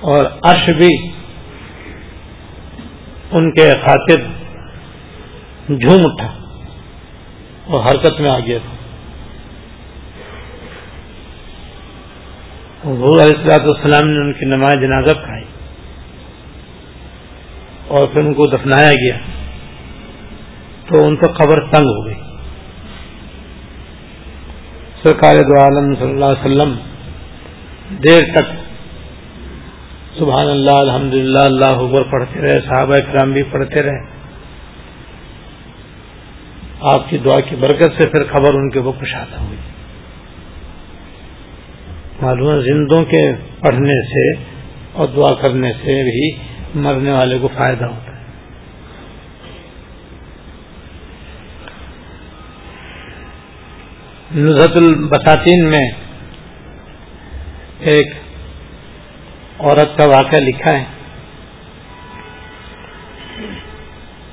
اور 0.00 0.26
عرش 0.42 0.74
بھی 0.74 1.13
ان 3.34 3.50
کے 3.50 3.70
خاطر 3.70 4.20
جھوم 5.68 6.00
اٹھا 6.04 6.32
اور 7.66 7.80
حرکت 7.80 8.20
میں 8.20 8.30
آ 8.30 8.38
گیا 8.38 8.58
تھا۔ 8.58 8.74
علیہ 12.84 13.54
السلام 13.54 14.10
نے 14.10 14.20
ان 14.20 14.32
کی 14.32 14.44
نماز 14.44 14.72
جنازہ 14.72 15.14
کھائی 15.14 15.44
اور 17.88 18.08
پھر 18.08 18.20
ان 18.20 18.34
کو 18.34 18.46
دفنایا 18.46 18.90
گیا۔ 18.90 19.16
تو 20.86 21.06
ان 21.06 21.16
پر 21.16 21.32
خبر 21.32 21.60
تنگ 21.60 21.86
ہو 21.86 22.06
گئی۔ 22.06 22.14
سرکار 25.02 25.34
دو 25.34 25.60
عالم 25.62 25.94
صلی 25.94 26.10
اللہ 26.10 26.24
علیہ 26.24 26.44
وسلم 26.44 26.76
دیر 27.90 28.22
تک 28.34 28.63
سبحان 30.18 30.46
اللہ 30.46 30.76
الحمد 30.76 31.14
للہ 31.14 31.42
اللہ 31.42 31.74
اکبر، 31.74 32.02
پڑھتے 32.02 32.40
رہے، 32.40 32.60
صحابہ 32.60 32.96
کرام 32.96 33.32
بھی 33.32 33.42
پڑھتے 33.42 33.82
رہے۔ 33.82 34.06
آپ 36.94 37.10
کی 37.10 37.18
دعا 37.18 37.40
کی 37.40 37.56
برکت 37.56 38.02
سے 38.02 38.08
پھر 38.08 38.24
خبر 38.24 38.54
ان 38.54 38.70
کے 38.70 38.78
وہ 38.78 38.92
کشادہ 38.92 39.40
ہوئی۔ 39.40 39.56
معلوم 42.22 42.60
زندوں 42.60 43.04
کے 43.04 43.32
پڑھنے 43.60 44.06
سے 44.06 44.42
اور 44.92 45.08
دعا 45.08 45.34
کرنے 45.34 45.72
سے 45.72 46.02
بھی 46.10 46.42
مرنے 46.74 47.12
والے 47.12 47.38
کو 47.38 47.48
فائدہ 47.48 47.84
ہوتا 47.84 48.12
ہے۔ 48.12 48.24
نظرت 54.34 54.76
البساتین 54.76 55.64
میں 55.64 55.90
ایک 57.80 58.23
عورت 59.58 59.98
کا 59.98 60.06
واقعہ 60.06 60.40
لکھا 60.40 60.78
ہے۔ 60.78 60.84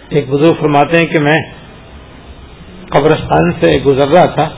ایک 0.09 0.29
بزرگ 0.29 0.53
فرماتے 0.59 0.97
ہیں 0.97 1.13
کہ 1.13 1.23
میں 1.23 1.41
قبرستان 2.89 3.51
سے 3.51 3.81
گزر 3.81 4.07
رہا 4.07 4.25
تھا 4.25 4.49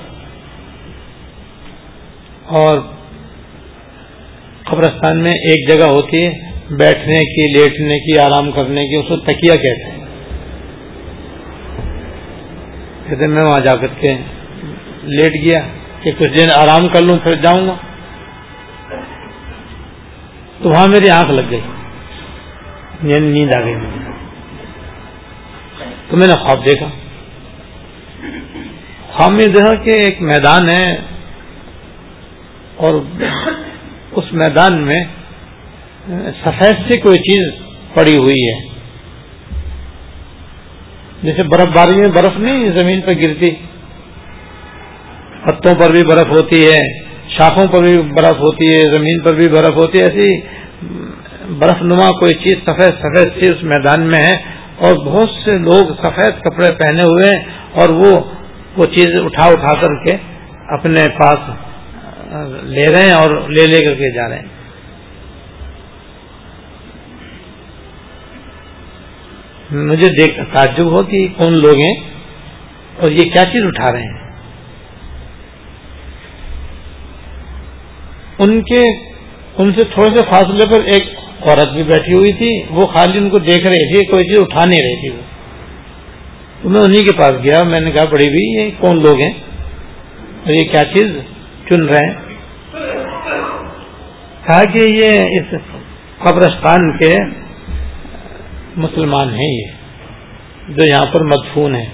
اور 2.45 2.80
قبرستان 4.63 5.23
میں 5.23 5.32
ایک 5.32 5.69
جگہ 5.69 5.86
ہوتی 5.86 6.26
ہے، 6.26 6.32
بیٹھنے 6.69 7.19
کی، 7.19 7.52
لیٹنے 7.54 7.99
کی، 7.99 8.19
آرام 8.19 8.52
کرنے 8.52 8.88
کی، 8.88 8.95
اس 8.95 9.08
کو 9.08 9.15
تکیا 9.17 9.56
کہتے 9.56 9.91
ہیں۔ 9.91 10.06
کہتے 13.10 13.28
میں 13.28 13.43
وہاں 13.43 13.60
جا 13.60 13.76
کر 13.76 13.88
کے 13.88 14.13
لیٹ 15.04 15.34
گیا 15.34 15.67
کہ 16.04 16.12
کچھ 16.17 16.38
دن 16.38 16.47
آرام 16.56 16.88
کر 16.88 17.02
لوں، 17.02 17.17
پھر 17.19 17.36
جاؤں 17.36 17.67
گا۔ 17.67 17.76
تو 20.63 20.69
وہاں 20.69 20.88
میری 20.88 21.10
آنکھ 21.10 21.32
لگ 21.32 21.41
گئی۔ 21.49 21.60
یعنی 23.04 23.32
نیند 23.32 23.54
آ 23.58 23.65
گئی۔ 23.65 23.76
تو 26.10 26.17
میں 26.17 26.28
نے 26.28 26.34
خواب 26.34 26.65
دیکھا۔ 26.65 26.88
خواب 29.12 29.32
میں 29.32 29.45
دیکھا 29.45 29.73
کہ 29.73 29.89
ایک 29.89 30.21
میدان 30.21 30.69
ہے 30.69 30.95
اور 32.76 32.93
اس 34.12 34.34
میدان 34.34 34.86
میں 34.86 35.04
سفید 36.43 36.91
سے 36.91 36.99
کوئی 36.99 37.17
چیز 37.17 37.62
پڑی 37.95 38.17
ہوئی 38.17 38.47
ہے۔ 38.47 38.69
جیسے 41.23 41.43
برف 41.43 41.76
باری 41.76 41.97
میں 41.97 42.10
برف 42.15 42.38
نہیں، 42.38 42.71
زمین 42.71 43.02
پہ 43.02 43.12
گرتی۔ 43.12 43.56
پتوں 45.43 45.76
پر 45.76 45.91
بھی 45.91 46.02
برف 46.10 46.30
ہوتی 46.30 46.65
ہے۔ 46.65 47.02
شاخوں 47.38 47.65
پر 47.67 47.84
بھی 47.84 48.02
برف 48.15 48.39
ہوتی 48.39 48.67
ہے، 48.67 48.84
زمین 48.91 49.22
پر 49.24 49.36
بھی 49.36 49.48
برف 49.50 49.78
ہوتی 49.78 50.00
ہے، 50.00 50.04
ایسی 50.04 51.56
برف 51.60 51.82
نما 51.82 52.10
کوئی 52.19 52.34
چیز 52.39 52.62
سفید 52.65 53.00
سفید 53.00 53.34
سی 53.39 53.52
اس 53.54 53.63
میدان 53.63 54.02
میں 54.08 54.22
ہے 54.24 54.34
اور 54.86 54.93
بہت 55.06 55.30
سے 55.30 55.58
لوگ 55.60 55.93
سفید 55.98 56.39
کپڑے 56.43 56.72
پہنے 56.74 57.04
ہوئے 57.04 57.28
ہیں 57.28 57.41
اور 57.82 57.89
وہ 57.98 58.13
وہ 58.78 58.86
چیز 58.93 59.15
اٹھا 59.24 59.48
اٹھا 59.48 59.74
کر 59.82 59.96
کے 60.04 60.15
اپنے 60.76 61.04
پاس 61.17 61.50
لے 62.76 62.88
رہے 62.93 63.06
ہیں 63.06 63.13
اور 63.13 63.36
لے 63.50 63.65
لے 63.65 63.80
کر 63.80 63.96
کے 63.96 64.12
جا 64.15 64.28
رہے 64.30 64.39
ہیں۔ 64.39 64.52
مجھے 69.89 70.08
دیکھ، 70.17 70.39
تعجب 70.54 70.88
ہو 70.88 71.04
کہ 71.04 71.28
کون 71.38 71.54
لوگ 71.54 71.86
ہیں 71.86 71.96
اور 72.98 73.12
یہ 73.12 73.30
کیا 73.34 73.43
چیز 73.43 73.65
اٹھا 73.65 73.93
رہے 73.93 74.02
ہیں۔ 74.02 74.22
ان 78.39 78.62
کے 78.62 78.84
ان 79.58 79.72
سے 79.74 79.88
تھوڑے 79.93 80.17
سے 80.17 80.26
فاصلے 80.26 80.65
پر 80.65 80.84
ایک 80.84 81.04
عورت 81.41 81.74
بھی 81.74 81.84
بیٹھی 81.84 82.13
ہوئی 82.13 82.34
تھی، 82.34 82.63
وہ 82.69 82.88
خالی 82.88 83.17
ان 83.17 83.30
کو 83.30 83.38
دیکھ 83.38 83.67
رہی 83.67 83.93
تھی، 83.93 84.06
کوئی 84.06 84.28
چیز 84.28 84.41
اٹھا 84.41 84.63
نہیں 84.69 84.80
رہی 84.84 85.10
تھی 85.10 85.17
وہ۔ 85.17 85.22
تو 86.63 86.69
میں 86.69 86.84
انہیں 86.84 87.02
کے 87.02 87.15
پاس 87.17 87.32
گیا، 87.32 87.63
میں 87.63 87.80
نے 87.80 87.91
کہا، 87.91 88.04
بڑی 88.04 88.30
بھی 88.30 88.63
یہ 88.63 88.72
کون 88.80 88.96
لوگ 89.04 89.15
ہیں؟ 89.24 89.32
اور 90.43 90.54
یہ 90.54 90.72
کیا 90.72 90.82
چیز 90.96 91.12
چن 91.69 91.86
رہے 91.86 92.08
ہیں؟ 92.08 92.13
کہا 94.48 94.63
کہ 94.63 94.89
یہ 94.89 95.39
اس 95.39 95.56
قبرستان 96.19 96.98
کے 96.98 97.12
مسلمان 98.76 99.30
ہیں 99.30 99.54
یہ، 99.54 99.65
جو 100.67 100.84
یہاں 100.84 101.13
پر 101.13 101.24
مدفون 101.24 101.76
ہیں۔ 101.76 101.89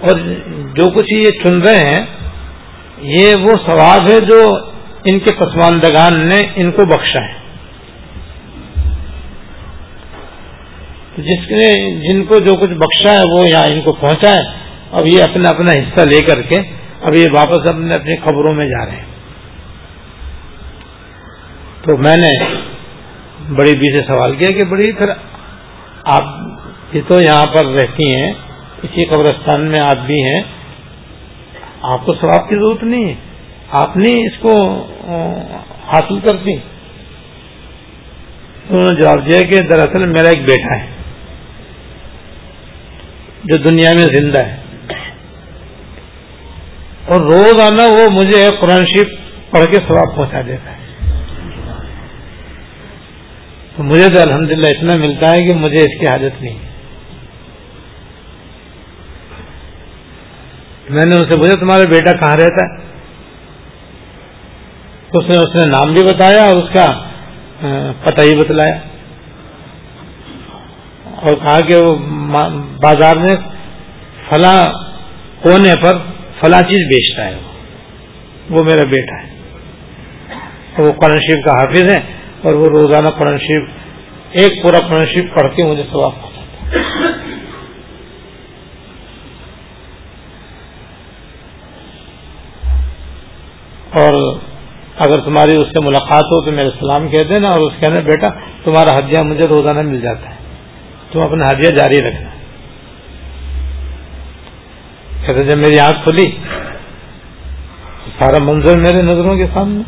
اور 0.00 0.18
جو 0.74 0.90
کچھ 0.90 1.12
یہ 1.12 1.30
چن 1.44 1.62
رہے 1.62 1.76
ہیں 1.76 2.15
یہ 2.98 3.34
وہ 3.42 3.54
ثواب 3.70 4.10
ہے 4.10 4.18
جو 4.18 4.56
ان 5.04 5.18
کے 5.18 5.34
پسماندگان 5.34 6.28
نے 6.28 6.36
ان 6.56 6.70
کو 6.70 6.84
بخشا 6.84 7.20
ہے۔ 7.20 7.46
جس 11.18 11.50
نے 11.50 11.90
جن 12.00 12.24
کو 12.24 12.38
جو 12.38 12.54
کچھ 12.54 12.70
بخشا 12.70 13.12
ہے 13.12 13.22
وہ 13.32 13.48
یہاں 13.48 13.72
ان 13.72 13.80
کو 13.80 13.92
پہنچا 13.92 14.30
ہے۔ 14.30 14.44
اب 14.92 15.00
یہ 15.14 15.22
اپنا 15.22 15.48
اپنا 15.48 15.72
حصہ 15.72 16.08
لے 16.08 16.20
کر 16.20 16.42
کے 16.42 16.60
اب 17.00 17.16
یہ 17.16 17.26
واپس 17.34 17.68
اپنے 17.68 17.94
اپنی 17.94 18.16
خبروں 18.16 18.54
میں 18.54 18.66
جا 18.66 18.86
رہے 18.86 18.96
ہیں۔ 18.96 19.16
تو 21.82 21.96
میں 21.96 22.16
نے 22.16 22.54
بڑی 23.54 23.78
بی 23.78 24.00
سے 24.00 24.06
سوال 24.06 24.36
کیا 24.36 24.50
کہ 24.50 24.64
بڑی 24.64 24.92
پھر 24.92 25.06
آپ 26.04 26.22
یہ 26.92 27.00
تو 27.08 27.20
یہاں 27.20 27.46
پر 27.46 27.64
رہتی 27.66 28.16
ہیں، 28.16 28.32
اسی 28.82 29.04
قبرستان 29.04 29.66
میں 29.66 29.80
آپ 29.80 29.96
بھی 30.06 30.22
ہیں۔ 30.22 30.42
آپ 31.92 32.04
کو 32.06 32.14
ثواب 32.14 32.48
کی 32.48 32.56
ضرورت 32.56 32.82
نہیں 32.84 33.08
ہے۔ 33.08 33.14
آپ 33.70 33.96
نے 33.96 34.10
اس 34.26 34.38
کو 34.38 34.52
حاصل 35.86 36.18
کرتی 36.20 36.52
انہوں 38.70 38.82
نے 38.82 38.94
جواب 39.02 39.26
دیا 39.26 39.40
کہ 39.40 39.58
دراصل 39.68 40.06
میرا 40.06 40.28
ایک 40.28 40.42
بیٹا 40.42 40.76
ہے، 40.76 40.86
جو 43.44 43.56
دنیا 43.62 43.92
میں 43.96 44.06
زندہ 44.06 44.44
ہے۔ 44.46 44.56
اور 47.06 47.20
روز 47.22 47.60
آنا 47.62 47.86
وہ 47.86 48.10
مجھے 48.10 48.48
قرآن 48.60 48.86
شریف 48.86 49.12
پڑھ 49.50 49.64
کے 49.64 49.80
ثواب 49.88 50.16
پہنچا 50.16 50.40
دیتا 50.46 50.70
ہے۔ 50.70 50.84
تو 53.76 53.82
مجھے 53.82 54.08
تو 54.14 54.20
الحمدللہ 54.20 54.66
اتنا 54.66 54.96
ملتا 54.96 55.32
ہے 55.32 55.38
کہ 55.38 55.56
مجھے 55.56 55.82
اس 55.82 55.98
کی 56.00 56.06
حاجت 56.06 56.42
نہیں 56.42 56.54
ہے۔ 56.54 56.75
میں 60.88 61.02
نے 61.06 61.14
اسے 61.14 61.40
پوچھا 61.40 61.60
تمہارا 61.60 61.82
بیٹا 61.82 62.12
کہاں 62.12 62.36
رہتا 62.36 62.64
ہے؟ 62.64 62.86
اس 65.12 65.24
نے 65.28 65.38
اس 65.38 65.56
نے 65.56 65.70
نام 65.70 65.94
بھی 65.94 66.04
بتایا 66.04 66.44
اور 66.44 66.56
اس 66.56 66.74
کا 66.74 67.08
پتہ 68.04 68.22
ہی 68.22 68.36
بتلایا۔ 68.36 68.74
اور 71.04 71.36
کہا 71.36 71.60
کہ 71.60 71.84
وہ 71.84 71.94
بازار 72.82 73.16
میں 73.16 73.34
فلاں 74.28 74.64
کونے 75.42 75.74
پر 75.82 75.98
فلاں 76.40 76.60
چیز 76.60 76.86
بیچتا 76.88 77.24
ہے۔ 77.24 77.34
وہ 78.50 78.58
میرا 78.64 78.88
بیٹا 78.88 79.22
ہے۔ 79.22 79.36
وہ 80.78 80.92
قرآن 80.92 81.18
شریف 81.18 81.44
کا 81.44 81.52
حافظ 81.52 81.82
ہے 81.82 82.02
اور 82.42 82.52
وہ 82.52 82.64
روزانہ 82.64 83.08
قرآن 83.18 83.38
شریف، 83.38 83.68
ایک 84.30 84.62
پورا 84.62 84.88
قرآن 84.88 85.04
شریف 85.04 85.24
پڑھ 85.34 85.56
کے 85.56 85.64
مجھے 85.64 85.82
سواب 85.92 86.22
پہنچاتا 86.22 86.80
ہے۔ 86.80 87.05
اور 94.00 94.38
اگر 94.96 95.20
تمہاری 95.20 95.56
اس 95.56 95.64
سے 95.64 95.84
ملاقات 95.84 96.24
ہو 96.24 96.44
تو 96.44 96.52
میرے 96.52 96.70
سلام 96.70 97.08
کہہ 97.08 97.28
دینا 97.28 97.48
اور 97.48 97.60
اس 97.60 97.72
کہنا 97.80 98.00
بیٹا 98.00 98.26
تمہارا 98.64 98.98
ہدیہ 98.98 99.18
مجھے 99.24 99.48
روزانہ 99.48 99.88
مل 99.88 100.00
جاتا 100.00 100.30
ہے۔ 100.30 100.34
تم 101.12 101.20
اپنا 101.20 101.46
ہدیہ 101.46 101.70
جاری 101.70 102.08
رکھنا۔ 102.08 102.28
کہتے 105.26 105.44
جب 105.44 105.58
میری 105.58 105.78
آنکھ 105.78 106.04
کھلی 106.04 106.30
سارا 108.18 108.44
منظر 108.44 108.78
میرے 108.78 109.02
نظروں 109.02 109.36
کے 109.36 109.46
سامنے۔ 109.54 109.82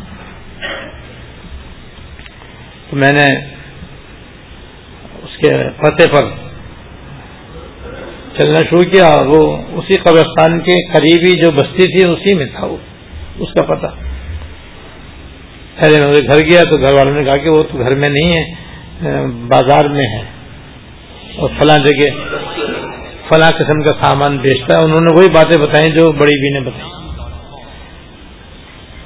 تو 2.89 2.95
میں 2.95 3.11
نے 3.13 3.45
اس 5.23 5.37
کے 5.37 5.69
پتے 5.69 6.11
پر 6.11 6.25
چلنا 8.37 8.59
شروع 8.69 8.91
کیا 8.91 9.05
اور 9.05 9.25
وہ 9.25 9.57
اسی 9.71 9.97
قبرستان 9.97 10.59
کے 10.59 10.91
قریبی 10.91 11.45
جو 11.45 11.51
بستی 11.51 11.97
تھی 11.97 12.07
اسی 12.07 12.35
میں 12.35 12.45
تھا 12.45 12.65
وہ۔ 12.65 12.77
اس 13.39 13.53
کا 13.53 13.75
پتہ۔ 13.75 13.87
پہلے 15.75 16.01
میں 16.01 16.13
گھر 16.13 16.37
گیا 16.51 16.61
تو 16.61 16.81
گھر 16.81 16.93
والوں 16.93 17.13
نے 17.13 17.23
کہا 17.23 17.37
کہ 17.43 17.49
وہ 17.49 17.63
تو 17.63 17.77
گھر 17.77 17.95
میں 17.95 18.09
نہیں 18.09 18.33
ہے، 18.33 18.45
بازار 19.27 19.85
میں 19.85 20.05
ہے۔ 20.05 20.21
اور 21.35 21.49
فلاں 21.59 21.87
جگہ، 21.87 22.09
فلاں 23.29 23.51
قسم 23.51 23.83
کا 23.83 23.93
سامان 24.01 24.37
بیچتا 24.37 24.77
ہے۔ 24.77 24.85
انہوں 24.85 25.01
نے 25.01 25.19
وہی 25.19 25.27
باتیں 25.35 25.61
بتائی 25.61 25.91
جو 25.91 26.11
بڑی 26.11 26.41
بھی 26.41 26.49
نے 26.49 26.59
بتائی۔ 26.59 26.89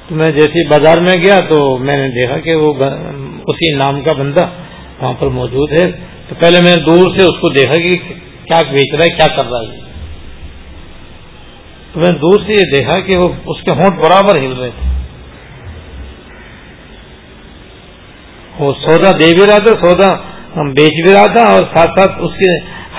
تو 0.08 0.15
میں 0.15 0.32
جیسے 0.32 0.67
بازار 0.67 0.98
میں 0.98 1.26
گیا 1.26 1.39
تو 1.50 1.78
میں 1.78 1.93
نے 1.98 2.10
دیکھا 2.10 2.39
کہ 2.39 2.56
وہ 2.56 2.74
اسی 3.48 3.76
نام 3.76 4.02
کا 4.02 4.13
بندہ 4.13 4.48
وہاں 5.02 5.13
پر 5.19 5.28
موجود 5.28 5.72
ہے۔ 5.72 5.91
تو 6.30 6.36
پہلے 6.39 6.60
میں 6.62 6.76
دور 6.76 7.08
سے 7.17 7.24
اس 7.26 7.39
کو 7.41 7.50
دیکھا 7.50 7.74
کہ 7.74 7.91
کیا 8.46 8.72
بیچ 8.72 8.93
رہا 8.93 9.04
ہے، 9.04 9.10
کیا 9.10 9.28
کر 9.28 9.46
رہا 9.46 9.60
ہے۔ 9.60 9.83
تو 11.93 11.99
میں 11.99 12.12
دور 12.19 12.45
سے 12.45 12.53
یہ 12.53 12.71
دیکھا 12.71 12.99
کہ 12.99 13.17
وہ 13.17 13.27
اس 13.45 13.62
کے 13.63 13.71
ہونٹ 13.71 13.99
برابر 14.03 14.38
ہل 14.38 14.53
رہے 14.60 14.69
تھے۔ 14.69 14.91
وہ 18.60 18.73
سودا 18.73 19.12
دے 19.19 19.32
بھی 19.36 19.45
رہا 19.49 19.63
تھا، 19.65 19.73
سودا 19.82 20.10
بیچ 20.73 20.95
بھی 21.06 21.13
رہا 21.13 21.25
تھا 21.34 21.43
اور 21.51 21.63
ساتھ 21.75 21.99
ساتھ 21.99 22.17
اس 22.19 22.34
کے 22.39 22.49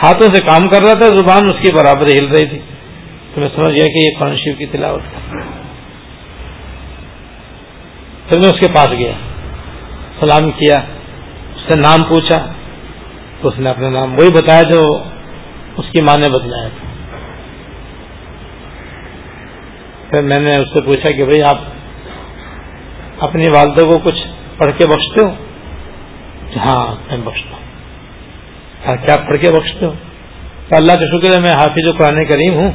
ہاتھوں 0.02 0.28
سے 0.34 0.44
کام 0.44 0.68
کر 0.68 0.80
رہا 0.82 0.98
تھا، 1.00 1.08
زبان 1.18 1.50
اس 1.50 1.60
کی 1.62 1.72
برابر 1.76 2.06
ہل 2.06 2.26
رہی 2.28 2.46
تھی۔ 2.46 2.58
تو 3.34 3.40
میں 3.40 3.48
سمجھ 3.54 3.74
گیا 3.74 3.86
کہ 3.92 4.06
یہ 4.06 4.18
قرآن 4.18 4.36
شیو 4.36 4.54
کی 4.58 4.66
تلاوت 4.66 5.02
پھر 8.28 8.38
میں 8.40 8.48
اس 8.48 8.60
کے 8.60 8.72
پاس 8.72 8.88
گیا، 8.98 9.12
سلام 10.20 10.50
کیا، 10.50 10.74
اس 11.54 11.62
سے 11.68 11.80
نام 11.80 12.02
پوچھا، 12.08 12.38
تو 13.40 13.48
اس 13.48 13.58
نے 13.58 13.70
اپنا 13.70 13.88
نام 13.88 14.14
وہی 14.14 14.32
بتایا 14.34 14.62
جو 14.62 14.82
اس 15.76 15.90
کی 15.92 16.02
ماں 16.02 16.16
نے 16.22 16.28
بتلایا 16.28 16.68
تھا۔ 16.68 16.93
پھر 20.14 20.22
میں 20.22 20.40
نے 20.40 20.56
اس 20.56 20.68
سے 20.68 20.84
پوچھا 20.84 21.16
کہ 21.16 21.24
بھائی 21.24 21.42
آپ 21.42 21.58
اپنی 23.18 23.48
والدہ 23.48 23.82
کو 23.82 23.98
کچھ 23.98 24.26
پڑھ 24.58 24.72
کے 24.78 24.86
بخشتے 24.86 25.26
ہو؟ 25.26 25.30
ہاں 26.56 26.94
میں 27.10 27.18
بخشتا 27.24 27.56
ہوں۔ 27.56 28.96
کیا 29.06 29.16
پڑھ 29.16 29.36
کے 29.36 29.52
بخشتے 29.52 29.86
ہو؟ 29.86 29.92
تو 30.68 30.76
اللہ 30.76 30.92
کا 30.92 31.18
شکر 31.18 31.36
ہے، 31.36 31.40
میں 31.40 31.50
حافظ 31.50 31.98
قرآن 31.98 32.24
کریم 32.24 32.54
ہوں 32.54 32.70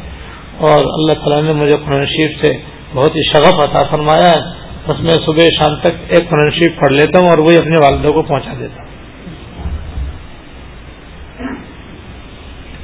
اور 0.58 0.78
اللہ 0.78 1.14
تعالیٰ 1.14 1.44
نے 1.44 1.54
مجھے 1.54 1.78
قرآن 1.86 2.06
شریف 2.06 2.46
سے 2.46 2.54
بہت 2.94 3.16
ہی 3.16 3.22
شغف 3.34 3.70
عطا 3.70 3.86
فرمایا 3.92 4.30
ہے۔ 4.30 4.42
بس 4.88 5.00
میں 5.00 5.12
صبح 5.12 5.46
شام 5.60 5.76
تک 5.76 6.04
ایک 6.10 6.30
قرآن 6.30 6.50
شریف 6.50 6.80
پڑھ 6.80 6.94
لیتا 6.94 7.20
ہوں 7.20 7.28
اور 7.28 7.38
وہی 7.44 7.58
اپنے 7.58 7.76
والدوں 7.82 8.14
کو 8.14 8.22
پہنچا 8.22 8.54
دیتا 8.60 8.84
ہوں۔ 8.84 8.90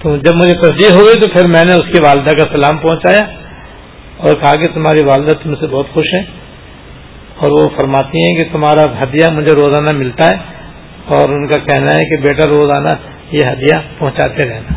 تو 0.02 0.18
جب 0.18 0.36
مجھے 0.36 0.54
تصدیق 0.62 0.91
ہوئی 0.91 1.22
تو 1.22 1.28
پھر 1.30 1.48
میں 1.48 1.65
نے 1.65 1.74
اس 1.74 1.86
کی 1.94 2.04
والدہ 2.04 2.32
کا 2.32 2.58
سلام 2.58 2.78
پہنچایا۔ 2.78 3.44
اور 4.17 4.36
کہا 4.36 4.56
کہ 4.56 4.67
تمہاری 4.67 5.04
والدہ 5.04 5.32
تم 5.43 5.56
سے 5.56 5.67
بہت 5.67 5.86
خوش 5.93 6.17
ہیں 6.17 6.25
اور 7.36 7.51
وہ 7.51 7.69
فرماتی 7.69 8.17
ہیں 8.17 8.36
کہ 8.36 8.51
تمہارا 8.51 9.04
ہدیہ 9.04 9.34
مجھے 9.34 9.56
روزانہ 9.56 9.97
ملتا 9.97 10.25
ہے 10.25 10.36
اور 11.06 11.30
ان 11.30 11.47
کا 11.47 11.60
کہنا 11.60 11.91
ہے 11.91 12.01
کہ 12.01 12.21
بیٹا 12.21 12.45
روزانہ 12.45 12.89
یہ 13.32 13.39
ہدیہ 13.51 13.78
پہنچاتے 13.97 14.49
رہنا۔ 14.49 14.73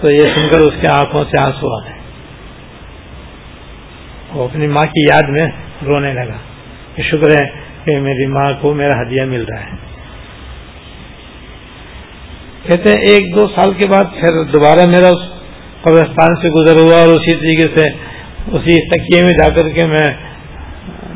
تو 0.00 0.12
یہ 0.12 0.34
سن 0.36 0.48
کر 0.48 0.58
اس 0.58 0.74
کے 0.80 0.90
آنکھوں 0.90 1.24
سے 1.24 1.40
آنسو 1.40 1.80
آ 1.80 1.84
گئے۔ 1.84 1.92
وہ 4.32 4.44
اپنی 4.44 4.66
ماں 4.66 4.84
کی 4.84 5.04
یاد 5.12 5.28
میں 5.28 5.50
رونے 5.86 6.12
لگا 6.12 6.36
کہ 6.94 7.02
شکر 7.02 7.42
ہے 7.42 7.48
کہ 7.84 8.00
میری 8.00 8.26
ماں 8.26 8.52
کو 8.60 8.74
میرا 8.74 9.02
ہدیہ 9.02 9.22
مل 9.22 9.44
رہا 9.44 9.60
ہے۔ 9.60 9.88
کہتے 12.66 12.90
ہیں 12.90 13.00
ایک 13.00 13.34
دو 13.34 13.46
سال 13.46 13.74
کے 13.74 13.86
بعد 13.86 14.04
پھر 14.20 14.42
دوبارہ 14.42 14.88
میرا 14.88 15.06
اس 15.06 15.28
قبرستان 15.82 16.34
سے 16.42 16.48
گزر 16.50 16.82
ہوا 16.82 17.00
اور 17.00 17.08
اسی 17.08 17.34
طریقے 17.34 17.78
سے 17.78 18.07
اسی 18.46 18.88
تکیے 18.88 19.22
میں 19.22 19.38
جا 19.38 19.54
کر 19.54 19.68
کے 19.68 19.86
میں 19.86 20.06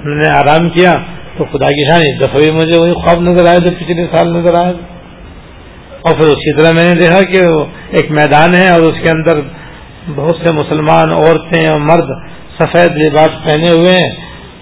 نے 0.04 0.28
آرام 0.28 0.68
کیا 0.68 0.94
تو 1.36 1.44
خدا 1.44 1.70
کی 1.70 1.88
شان 1.88 2.00
اس 2.02 2.20
دفعہ 2.20 2.42
بھی 2.42 2.50
مجھے 2.50 2.78
وہی 2.80 2.92
خواب 2.92 3.22
نظر 3.22 3.46
آئے 3.48 3.58
جو 3.58 3.70
پچھلے 3.78 4.06
سال 4.16 4.32
نظر 4.32 4.64
آئے 4.64 4.74
اور 6.02 6.12
پھر 6.12 6.26
اسی 6.26 6.58
طرح 6.58 6.68
میں 6.76 6.94
نے 6.94 7.00
دیکھا 7.00 7.22
کہ 7.22 7.42
ایک 7.90 8.10
میدان 8.10 8.54
ہے 8.56 8.70
اور 8.70 8.80
اس 8.80 9.02
کے 9.02 9.10
اندر 9.16 9.40
بہت 10.14 10.36
سے 10.36 10.54
مسلمان 10.54 11.10
عورتیں 11.10 11.70
اور 11.70 11.80
مرد 11.80 12.10
سفید 12.60 13.06
لباس 13.06 13.28
پہنے 13.44 13.68
ہوئے 13.68 13.92
ہیں 13.92 14.10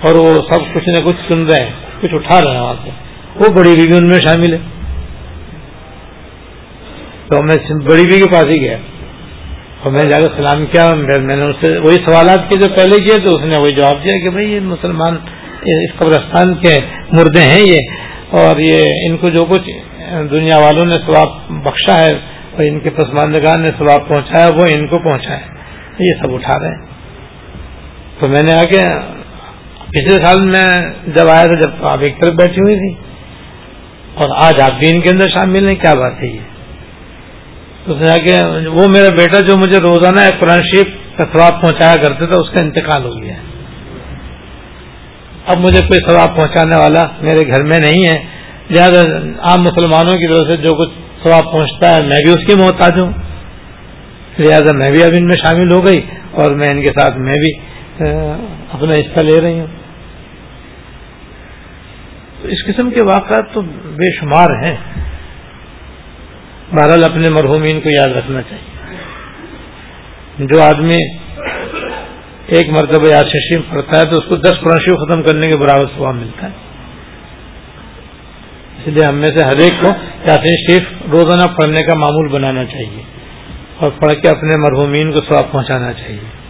اور 0.00 0.14
وہ 0.14 0.34
سب 0.50 0.74
کچھ 0.74 0.88
نہ 0.88 0.98
کچھ 1.04 1.16
سن 1.28 1.46
رہے 1.46 1.64
ہیں، 1.64 1.72
کچھ 2.00 2.14
اٹھا 2.14 2.38
رہے 2.38 2.54
ہیں 2.54 2.60
وہاں 2.60 2.74
سے۔ 2.84 2.90
وہ 3.34 3.54
بڑی 3.56 3.72
بھی 3.82 3.96
ان 3.96 4.08
میں 4.08 4.18
شامل 4.26 4.52
ہے۔ 4.52 4.58
تو 7.28 7.42
میں 7.42 7.74
بڑی 7.74 8.02
بی 8.02 8.18
کے 8.18 8.32
پاس 8.32 8.44
ہی 8.44 8.62
گیا۔ 8.62 8.76
اور 9.80 9.92
میں 9.92 10.02
نے 10.02 10.08
جا 10.08 10.18
کر 10.22 10.36
سلام 10.36 10.64
کیا، 10.72 10.86
میں 10.94 11.36
نے 11.36 11.44
اس 11.44 11.56
سے 11.60 11.68
وہی 11.80 11.98
سوالات 12.06 12.48
کے 12.48 12.58
جو 12.60 12.68
پہلے 12.76 12.96
کیے 13.04 13.16
تو 13.24 13.36
اس 13.36 13.44
نے 13.44 13.58
وہی 13.58 13.74
جواب 13.76 14.02
دیا 14.04 14.16
کہ 14.24 14.30
بھائی 14.30 14.46
یہ 14.48 14.60
مسلمان 14.66 15.16
اس 15.76 15.92
قبرستان 15.96 16.54
کے 16.58 16.74
مردے 17.12 17.42
ہیں 17.44 17.62
یہ، 17.62 17.80
اور 18.40 18.60
یہ 18.60 19.06
ان 19.06 19.16
کو 19.16 19.30
جو 19.30 19.42
کچھ 19.48 19.70
دنیا 20.30 20.58
والوں 20.58 20.86
نے 20.86 20.98
ثواب 21.06 21.30
بخشا 21.64 21.96
ہے، 21.98 22.12
اور 22.52 22.62
ان 22.64 22.78
کے 22.80 22.90
پسماندگان 22.98 23.62
نے 23.62 23.70
ثواب 23.78 24.08
پہنچایا، 24.08 24.48
وہ 24.58 24.66
ان 24.74 24.86
کو 24.86 24.98
پہنچایا 24.98 25.40
یہ 26.00 26.20
سب 26.20 26.34
اٹھا 26.34 26.58
رہے 26.60 26.70
ہیں۔ 26.70 26.80
تو 28.20 28.28
میں 28.28 28.42
نے 28.42 28.54
آگے 28.56 28.84
پچھلے 29.90 30.16
سال 30.24 30.40
میں 30.48 30.68
جب 31.14 31.30
آیا 31.30 31.46
تھا، 31.46 31.60
جب 31.60 31.84
آپ 31.90 32.02
ایک 32.02 32.20
طرف 32.20 32.34
بیٹھی 32.38 32.62
ہوئی 32.62 32.76
تھی، 32.78 32.92
اور 34.14 34.36
آج 34.42 34.60
آپ 34.62 34.78
بھی 34.80 34.94
ان 34.94 35.00
کے 35.00 35.10
اندر 35.10 35.28
شامل 35.34 35.68
ہیں، 35.68 35.74
کیا 35.82 35.94
بات 36.00 36.22
ہے 36.22 36.28
یہ؟ 36.28 36.48
تو 37.84 37.94
کہ 37.94 38.34
وہ 38.68 38.86
میرا 38.88 39.14
بیٹا 39.18 39.40
جو 39.40 39.56
مجھے 39.56 39.78
روزانہ 39.78 40.20
ایک 40.20 40.40
قرآن 40.40 40.58
شریف 40.58 41.18
کا 41.18 41.24
ثواب 41.32 41.62
پہنچایا 41.62 41.94
کرتے 41.96 42.26
تھا 42.26 42.36
اس 42.40 42.50
کا 42.50 42.62
انتقال 42.62 43.04
ہو 43.04 43.22
گیا 43.22 43.34
اب 45.46 45.58
مجھے 45.58 45.78
کوئی 45.78 45.98
ثواب 46.08 46.36
پہنچانے 46.36 46.78
والا 46.78 47.02
میرے 47.20 47.46
گھر 47.46 47.62
میں 47.62 47.78
نہیں 47.78 48.04
ہے۔ 48.04 48.18
لہٰذا 48.70 49.00
عام 49.48 49.62
مسلمانوں 49.62 50.12
کی 50.12 50.28
طرف 50.28 50.46
سے 50.48 50.56
جو 50.56 50.74
کچھ 50.74 50.90
ثواب 51.24 51.52
پہنچتا 51.52 51.90
ہے، 51.90 51.98
میں 52.02 52.20
بھی 52.24 52.30
اس 52.30 52.46
کی 52.46 52.54
محتاج 52.54 52.98
ہوں۔ 52.98 53.12
لہٰذا 54.38 54.76
میں 54.76 54.90
بھی 54.90 55.02
اب 55.02 55.10
ان 55.12 55.24
میں 55.24 55.38
شامل 55.44 55.74
ہو 55.74 55.86
گئی 55.86 56.00
اور 56.32 56.50
میں 56.50 56.68
ان 56.70 56.82
کے 56.82 57.00
ساتھ 57.00 57.16
میں 57.16 57.32
بھی 57.32 57.52
اپنا 58.70 58.94
حصہ 58.94 59.24
لے 59.24 59.40
رہی 59.42 59.60
ہوں۔ 59.60 59.66
اس 62.42 62.64
قسم 62.66 62.90
کے 62.90 63.06
واقعات 63.06 63.54
تو 63.54 63.60
بے 63.84 64.10
شمار 64.20 64.64
ہیں۔ 64.64 64.76
بہرحال 66.72 67.04
اپنے 67.04 67.30
مرحومین 67.30 67.80
کو 67.80 67.88
یاد 67.88 68.16
رکھنا 68.16 68.42
چاہیے۔ 68.42 68.80
جو 70.38 70.62
آدمی 70.62 71.16
ایک 72.46 72.68
مرتبہ 72.68 73.08
یاد 73.08 73.24
شریف 73.24 73.60
پڑھتا 73.70 73.98
ہے 73.98 74.04
تو 74.04 74.10
اس 74.10 74.24
کو 74.28 74.36
دس 74.36 74.50
پرانشی 74.50 74.96
ختم 74.96 75.22
کرنے 75.22 75.50
کے 75.50 75.58
برابر 75.58 75.86
سواب 75.96 76.14
ملتا 76.14 76.46
ہے۔ 76.46 76.52
اس 78.78 78.86
لیے 78.86 79.04
ہم 79.08 79.14
میں 79.14 79.28
سے 79.28 79.44
ہر 79.44 79.52
ایک 79.52 79.82
کو 79.82 79.88
یاسین 80.28 80.56
شریف 80.66 81.02
روزانہ 81.10 81.54
پڑھنے 81.54 81.80
کا 81.80 81.98
معمول 81.98 82.28
بنانا 82.28 82.64
چاہیے 82.64 83.02
اور 83.76 83.90
پڑھ 83.90 84.12
کے 84.12 84.28
اپنے 84.28 84.60
مرحومین 84.60 85.12
کو 85.12 85.22
سواب 85.22 85.52
پہنچانا 85.52 85.92
چاہیے۔ 85.92 86.40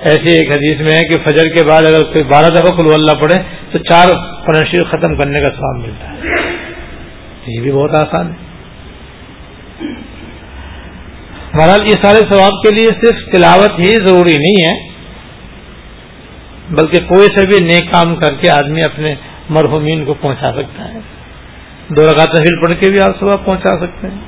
ایسی 0.00 0.34
ایک 0.34 0.52
حدیث 0.52 0.80
میں 0.80 0.98
ہے 0.98 1.02
کہ 1.02 1.18
فجر 1.28 1.48
کے 1.48 1.66
بعد 1.68 1.82
اگر 1.82 2.00
کوئی 2.00 2.24
بارہ 2.24 2.46
دفعہ 2.46 2.76
کلو 2.76 2.94
اللہ 2.94 3.12
پڑھے 3.12 3.36
تو 3.72 3.78
چار 3.78 4.08
پرانشی 4.46 4.78
ختم 4.78 5.16
کرنے 5.16 5.40
کا 5.40 5.50
سواب 5.50 5.76
ملتا 5.76 6.10
ہے۔ 6.10 6.40
یہ 7.46 7.60
بھی 7.60 7.72
بہت 7.72 7.94
آسان 7.94 8.26
ہے۔ 8.26 8.47
بہرحال 11.58 11.86
یہ 11.86 12.02
سارے 12.02 12.18
ثواب 12.30 12.62
کے 12.62 12.74
لیے 12.74 12.86
صرف 13.02 13.22
تلاوت 13.32 13.78
ہی 13.78 13.94
ضروری 14.06 14.34
نہیں 14.38 14.58
ہے، 14.66 14.74
بلکہ 16.70 17.06
کوئی 17.08 17.26
سے 17.26 17.46
بھی 17.46 17.64
نیک 17.64 17.92
کام 17.92 18.14
کر 18.16 18.34
کے 18.34 18.50
آدمی 18.50 18.80
اپنے 18.80 19.14
مرحومین 19.50 20.04
کو 20.04 20.14
پہنچا 20.14 20.50
سکتا 20.52 20.88
ہے۔ 20.94 21.00
دو 21.88 22.02
رگا 22.02 22.24
تحفیل 22.24 22.60
پڑھ 22.62 22.74
کے 22.80 22.90
بھی 22.90 23.00
آپ 23.00 23.20
ثواب 23.20 23.44
پہنچا 23.44 23.76
سکتے 23.80 24.06
ہیں۔ 24.06 24.18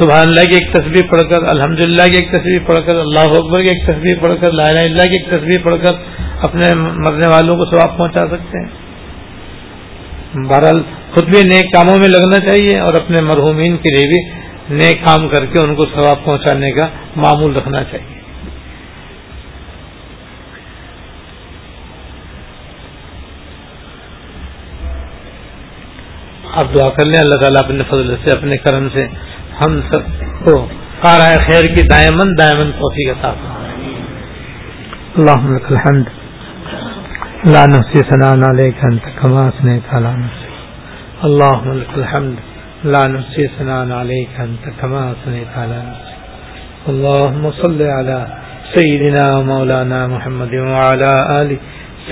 سبحان 0.00 0.26
اللہ 0.26 0.44
کی 0.44 0.56
ایک 0.56 0.72
تصویر 0.74 1.06
پڑھ 1.10 1.22
کر 1.30 1.44
الحمد 1.48 1.80
للہ 1.80 2.06
کی 2.12 2.16
ایک 2.16 2.30
تصویر 2.30 2.62
پڑھ 2.66 2.80
کر، 2.86 2.96
اللہ 2.96 3.34
اکبر 3.38 3.62
کی 3.62 3.68
ایک 3.68 3.82
تصویر 3.86 4.16
پڑھ 4.22 4.34
کر، 4.40 4.52
لا 4.52 4.64
اللہ 4.64 5.04
کی 5.04 5.18
ایک 5.18 5.28
تصویر 5.28 5.60
پڑھ 5.64 5.76
کر 5.82 5.94
اپنے 6.42 6.72
مرنے 6.74 7.30
والوں 7.32 7.56
کو 7.56 7.64
ثواب 7.64 7.96
پہنچا 7.98 8.26
سکتے 8.26 8.62
ہیں۔ 8.62 8.72
بہرحال 10.48 10.80
خود 11.14 11.24
بھی 11.24 11.42
نیک 11.42 11.72
کاموں 11.72 11.96
میں 11.98 12.08
لگنا 12.08 12.38
چاہیے 12.38 12.78
اور 12.78 12.94
اپنے 12.94 13.20
مرحومین 13.20 13.76
کے 13.76 13.94
لیے 13.96 14.08
بھی 14.08 14.22
نیک 14.70 15.06
کام 15.06 15.28
کر 15.28 15.46
کے 15.46 15.60
ان 15.60 15.74
کو 15.74 15.86
ثواب 15.86 16.24
پہنچانے 16.24 16.72
کا 16.72 16.86
معمول 17.16 17.56
رکھنا 17.56 17.84
چاہیے۔ 17.84 18.14
آپ 26.52 26.64
دعا 26.64 26.90
کر 26.90 27.04
لیں، 27.06 27.20
اللہ 27.20 27.40
تعالیٰ 27.40 27.62
اپنے 27.64 27.84
فضل 27.90 28.16
سے، 28.24 28.38
اپنے 28.38 28.56
کرم 28.56 28.88
سے 28.92 29.06
ہم 29.60 29.80
سب 29.92 30.00
کو 30.44 30.66
کارا 31.00 31.28
خیر 31.28 31.74
کی 31.74 31.82
دائمن 31.82 32.32
دائمن 32.40 32.72
توفیق 32.72 33.16
عطا 33.18 33.28
اللہم 35.18 35.56
لک 35.56 35.72
الحمد۔ 35.72 36.04
لا 37.48 37.66
نفسی 37.66 37.98
سنان 37.98 38.42
علیک، 38.50 38.74
انت 38.82 39.04
کما 39.16 39.50
نفسی 39.50 40.50
اللہم 41.22 41.70
الحمد۔ 41.94 42.53
لا 42.84 43.08
نحصي 43.08 43.48
ثناء 43.58 43.92
عليك 43.92 44.28
انت 44.40 44.64
كما 44.80 45.12
اثنيت 45.12 45.48
على 45.56 45.78
نفسك. 45.88 46.20
اللهم 46.88 47.50
صل 47.50 47.82
على 47.82 48.26
سيدنا 48.74 49.40
مولانا 49.40 50.06
محمد 50.06 50.54
وعلى 50.54 51.12
ال 51.40 51.56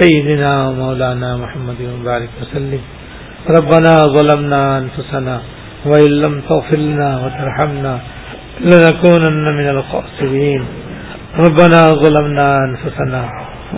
سيدنا 0.00 0.52
مولانا 0.80 1.36
محمد 1.36 1.80
وبارك 1.92 2.30
وسلم. 2.40 2.82
ربنا 3.56 3.92
ظلمنا 4.16 4.78
انفسنا 4.78 5.36
وان 5.86 6.10
لم 6.24 6.34
تغفر 6.48 6.76
لنا 6.76 7.10
وترحمنا 7.22 7.94
لنكونن 8.70 9.44
من 9.58 9.68
الخاسرين. 9.76 10.62
ربنا 11.44 11.80
ظلمنا 12.02 12.48
أنفسنا 12.68 13.22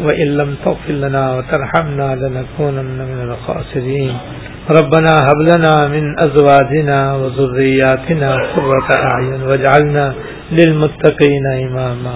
وإن 0.05 0.29
لم 0.41 0.51
تغفر 0.65 0.95
لنا 1.05 1.25
وترحمنا 1.37 2.09
لنكونن 2.23 2.99
من 3.11 3.19
الخاسرين. 3.31 4.17
ربنا 4.71 5.11
هب 5.11 5.41
لنا 5.53 5.89
من 5.89 6.19
أزواجنا 6.19 7.15
وذرياتنا 7.15 8.35
قرة 8.57 8.89
أعين 9.13 9.43
واجعلنا 9.43 10.15
للمتقين 10.53 11.47
إماما. 11.67 12.15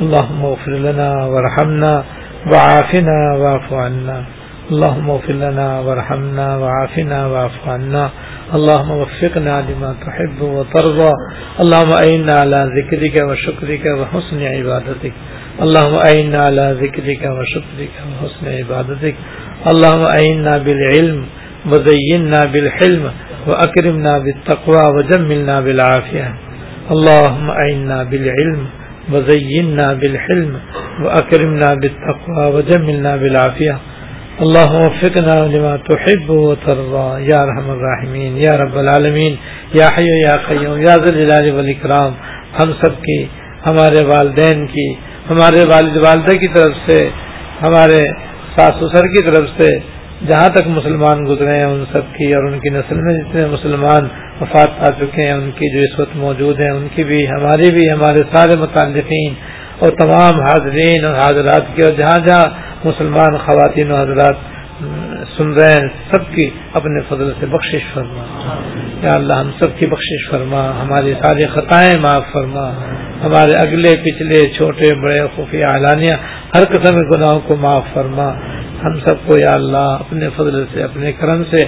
اللهم 0.00 0.44
اغفر 0.44 0.70
لنا 0.70 1.24
وارحمنا 1.24 2.04
وعافنا 2.52 3.34
واعف 3.34 3.72
عنا. 3.72 4.24
اللهم 4.70 5.10
اغفر 5.10 5.32
لنا 5.32 5.80
وارحمنا 5.80 6.56
وعافنا 6.56 7.26
واعف 7.26 7.68
عنا. 7.68 8.10
اللهم 8.54 8.90
وفقنا 8.90 9.64
لما 9.68 9.94
تحب 10.06 10.40
وترضى. 10.42 11.12
اللهم 11.60 11.92
أعنا 11.92 12.32
على 12.32 12.70
ذكرك 12.76 13.16
وشكرك 13.28 13.84
وحسن 13.98 14.42
عبادتك. 14.42 15.12
اللهم 15.62 15.94
أعنا 15.94 16.38
على 16.48 16.76
ذكرك 16.82 17.22
وشكرك 17.36 17.94
وحسن 18.08 18.44
عبادتك. 18.58 19.14
اللهم 19.72 20.04
أعنا 20.04 20.52
بالعلم 20.64 21.20
وزينا 21.66 22.40
بالحلم 22.52 23.10
وأكرمنا 23.46 24.18
بالتقوى 24.18 24.84
وجملنا 24.96 25.60
بالعافية. 25.60 26.34
اللهم 26.90 27.50
أعنا 27.50 28.02
بالعلم 28.02 28.66
وزينا 29.12 29.92
بالحلم 29.92 30.58
وأكرمنا 31.02 31.74
بالتقوى 31.74 32.44
وجملنا 32.54 33.16
بالعافية. 33.16 33.76
اللہ 34.40 34.70
وفقنا 34.70 35.46
لما 35.56 35.76
تحب 35.76 36.30
وترضى. 36.30 37.24
یا 37.32 37.46
رحم 37.46 37.70
الرحمین 37.70 38.36
یا 38.36 38.64
رب 38.64 38.78
العالمین 38.78 39.34
یا 39.74 39.86
حیو 39.96 40.16
یا 40.26 40.34
قیوم 40.48 40.78
یا 40.78 40.94
ذل 40.94 41.50
والاکرام 41.50 42.12
ہم 42.60 42.72
سب 42.72 43.02
کی، 43.02 43.26
ہمارے 43.66 44.04
والدین 44.04 44.66
کی، 44.66 44.94
ہمارے 45.30 45.62
والد 45.74 45.96
والدہ 45.96 46.36
کی 46.36 46.48
طرف 46.48 46.90
سے، 46.90 47.08
ہمارے 47.62 48.00
ساس 48.56 48.72
سسر 48.80 49.06
کی 49.06 49.24
طرف 49.24 49.62
سے 49.62 49.97
جہاں 50.26 50.48
تک 50.48 50.62
مسلمان 50.66 51.26
گزرے 51.26 51.56
ہیں 51.56 51.64
ان 51.64 51.84
سب 51.92 52.14
کی 52.14 52.34
اور 52.34 52.44
ان 52.44 52.58
کی 52.58 52.68
نسل 52.68 52.94
میں 52.94 53.14
جتنے 53.14 53.46
مسلمان 53.46 54.08
وفات 54.40 54.78
پا 54.78 54.92
چکے 54.92 55.22
ہیں، 55.22 55.32
ان 55.32 55.50
کی 55.50 55.72
جو 55.72 55.80
اس 55.80 56.00
وقت 56.00 56.16
موجود 56.16 56.60
ہیں، 56.60 56.70
ان 56.70 56.88
کی 56.94 57.04
بھی 57.04 57.28
ہماری 57.28 57.72
بھی، 57.72 57.92
ہمارے 57.92 58.22
سارے 58.34 58.58
متعلقین 58.58 59.34
اور 59.78 59.90
تمام 59.90 60.40
حاضرین 60.40 61.04
اور 61.04 61.14
حاضرات 61.14 61.76
کی 61.76 61.82
اور 61.82 61.92
جہاں 61.92 62.26
جہاں 62.26 62.44
مسلمان 62.84 63.38
خواتین 63.38 63.90
و 63.90 63.96
حضرات 63.96 64.34
سن 65.36 65.52
رہے 65.52 65.70
ہیں، 65.70 65.88
سب 66.12 66.34
کی 66.34 66.50
اپنے 66.72 67.00
فضل 67.08 67.32
سے 67.40 67.46
بخشش 67.46 67.94
فرما۔ 67.94 68.24
یا 69.02 69.10
اللہ، 69.14 69.32
ہم 69.32 69.50
سب 69.60 69.78
کی 69.78 69.86
بخشش 69.86 70.30
فرما، 70.30 70.82
ہماری 70.82 71.14
ساری 71.22 71.46
خطائیں 71.46 72.00
معاف 72.00 72.22
فرما۔ 72.32 72.70
ہمارے 73.24 73.68
اگلے، 73.68 73.96
پچھلے، 74.02 74.50
چھوٹے، 74.56 74.94
بڑے، 74.94 75.20
خفیہ 75.36 75.64
اعلانیہ، 75.64 76.12
ہر 76.54 76.64
قسم 76.64 76.96
کے 76.96 77.18
گناہوں 77.18 77.40
کو 77.40 77.56
معاف 77.56 77.82
فرما۔ 77.94 78.34
ہم 78.84 78.98
سب 78.98 79.26
کو 79.26 79.34
یا 79.34 79.50
اللہ 79.54 79.76
اپنے 79.76 80.28
فضل 80.36 80.64
سے، 80.72 80.82
اپنے 80.82 81.12
کرم 81.12 81.42
سے 81.44 81.58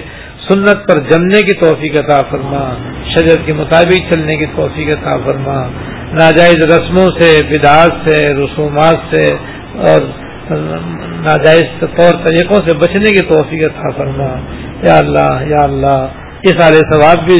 سنت 0.49 0.87
پر 0.87 0.97
جمنے 0.97 1.41
کی 1.41 1.55
توفیق 1.55 1.99
عطا 1.99 2.21
فرما، 2.29 2.73
شجر 3.09 3.41
کے 3.45 3.53
مطابق 3.53 4.13
چلنے 4.13 4.35
کی 4.35 4.45
توفیق 4.45 4.87
عطا 4.87 5.17
فرما۔ 5.25 5.67
ناجائز 6.11 6.65
رسموں 6.65 7.11
سے، 7.19 7.43
بدعات 7.43 8.09
سے، 8.09 8.33
رسومات 8.33 8.95
سے 9.09 9.33
اور 9.77 10.01
ناجائز 11.21 11.63
طور 11.79 12.25
طریقوں 12.25 12.67
سے 12.67 12.75
بچنے 12.75 13.09
کی 13.09 13.25
توفیق 13.33 13.71
تھا 13.73 13.89
فرما۔ 13.97 14.35
یا 14.87 14.97
اللہ 14.97 15.47
یا 15.47 15.63
اللہ 15.63 16.07
یہ 16.43 16.59
سارے 16.59 16.79
ثواب 16.79 17.25
بھی 17.25 17.37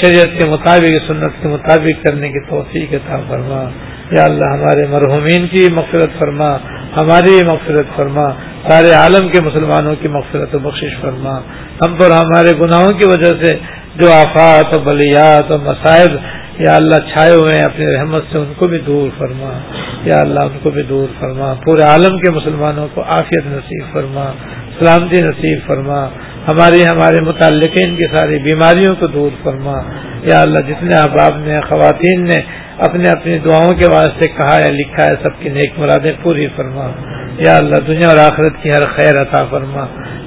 شریعت 0.00 0.40
کے 0.40 0.50
مطابق، 0.50 0.94
سنت 1.06 1.42
کے 1.42 1.48
مطابق 1.48 2.06
کرنے 2.06 2.28
کی 2.28 2.40
توفیق 2.40 2.90
تھا 2.90 3.20
فرما۔ 3.28 3.70
یا 4.10 4.24
اللہ 4.24 4.52
ہمارے 4.52 4.86
مرحومین 4.86 5.46
کی 5.46 5.66
مغفرت 5.72 6.18
فرما۔ 6.18 6.56
ہماری 6.96 7.44
مغفرت 7.44 7.96
فرما، 7.96 8.30
سارے 8.68 8.92
عالم 8.92 9.28
کے 9.28 9.44
مسلمانوں 9.44 9.94
کی 10.00 10.08
مغفرت 10.08 10.54
و 10.54 10.58
بخشش 10.58 11.00
فرما۔ 11.00 11.40
ہم 11.86 11.96
پر 11.96 12.10
ہمارے 12.10 12.58
گناہوں 12.60 12.98
کی 12.98 13.08
وجہ 13.08 13.46
سے 13.46 13.56
جو 13.94 14.12
آفات 14.12 14.76
و 14.76 14.80
بلیات 14.80 15.56
و 15.56 15.60
مصائب 15.60 16.10
یا 16.58 16.76
اللہ 16.76 16.94
چھائے 16.94 17.32
ہوئے 17.32 17.54
ہیں، 17.54 17.74
اپنی 17.74 17.86
رحمت 17.96 18.22
سے 18.32 18.38
ان 18.38 18.52
کو 18.56 18.66
بھی 18.66 18.78
دور 18.78 19.08
فرما۔ 19.18 19.58
یا 20.04 20.18
اللہ 20.20 20.40
ان 20.40 20.58
کو 20.62 20.70
بھی 20.70 20.82
دور 20.82 21.08
فرما۔ 21.20 21.54
پورے 21.64 21.82
عالم 21.90 22.18
کے 22.18 22.32
مسلمانوں 22.32 22.88
کو 22.94 23.02
عافیت 23.02 23.46
نصیب 23.46 23.92
فرما، 23.92 24.32
سلامتی 24.78 25.16
نصیب 25.16 25.58
فرما۔ 25.66 26.08
ہماری 26.48 26.86
ہمارے 26.86 27.20
متعلق 27.20 27.78
ان 27.84 27.96
کی 27.96 28.16
ساری 28.16 28.38
بیماریوں 28.38 28.96
کو 28.96 29.06
دور 29.06 29.30
فرما۔ 29.42 29.82
یا 30.22 30.40
اللہ 30.40 30.58
جتنے 30.58 30.96
احباب 30.96 31.38
نے، 31.38 31.60
خواتین 31.60 32.24
نے 32.24 32.40
اپنے 32.78 33.10
اپنی 33.10 33.38
دعاؤں 33.38 33.70
کے 33.70 33.86
واسطے 33.94 34.28
کہا 34.28 34.54
ہے 34.54 34.72
لکھا 34.72 35.04
ہے، 35.04 35.22
سب 35.22 35.42
کی 35.42 35.48
نیک 35.48 35.78
مرادیں 35.78 36.12
پوری 36.22 36.46
فرما۔ 36.56 36.90
یا 37.38 37.56
اللہ، 37.56 37.76
دنیا 37.76 38.08
اور 38.08 38.16
آخرت 38.16 38.62
کی 38.62 38.70
ہر 38.70 38.86
خیر 38.86 39.14
عطا 39.22 39.44
فرما۔ 39.44 39.84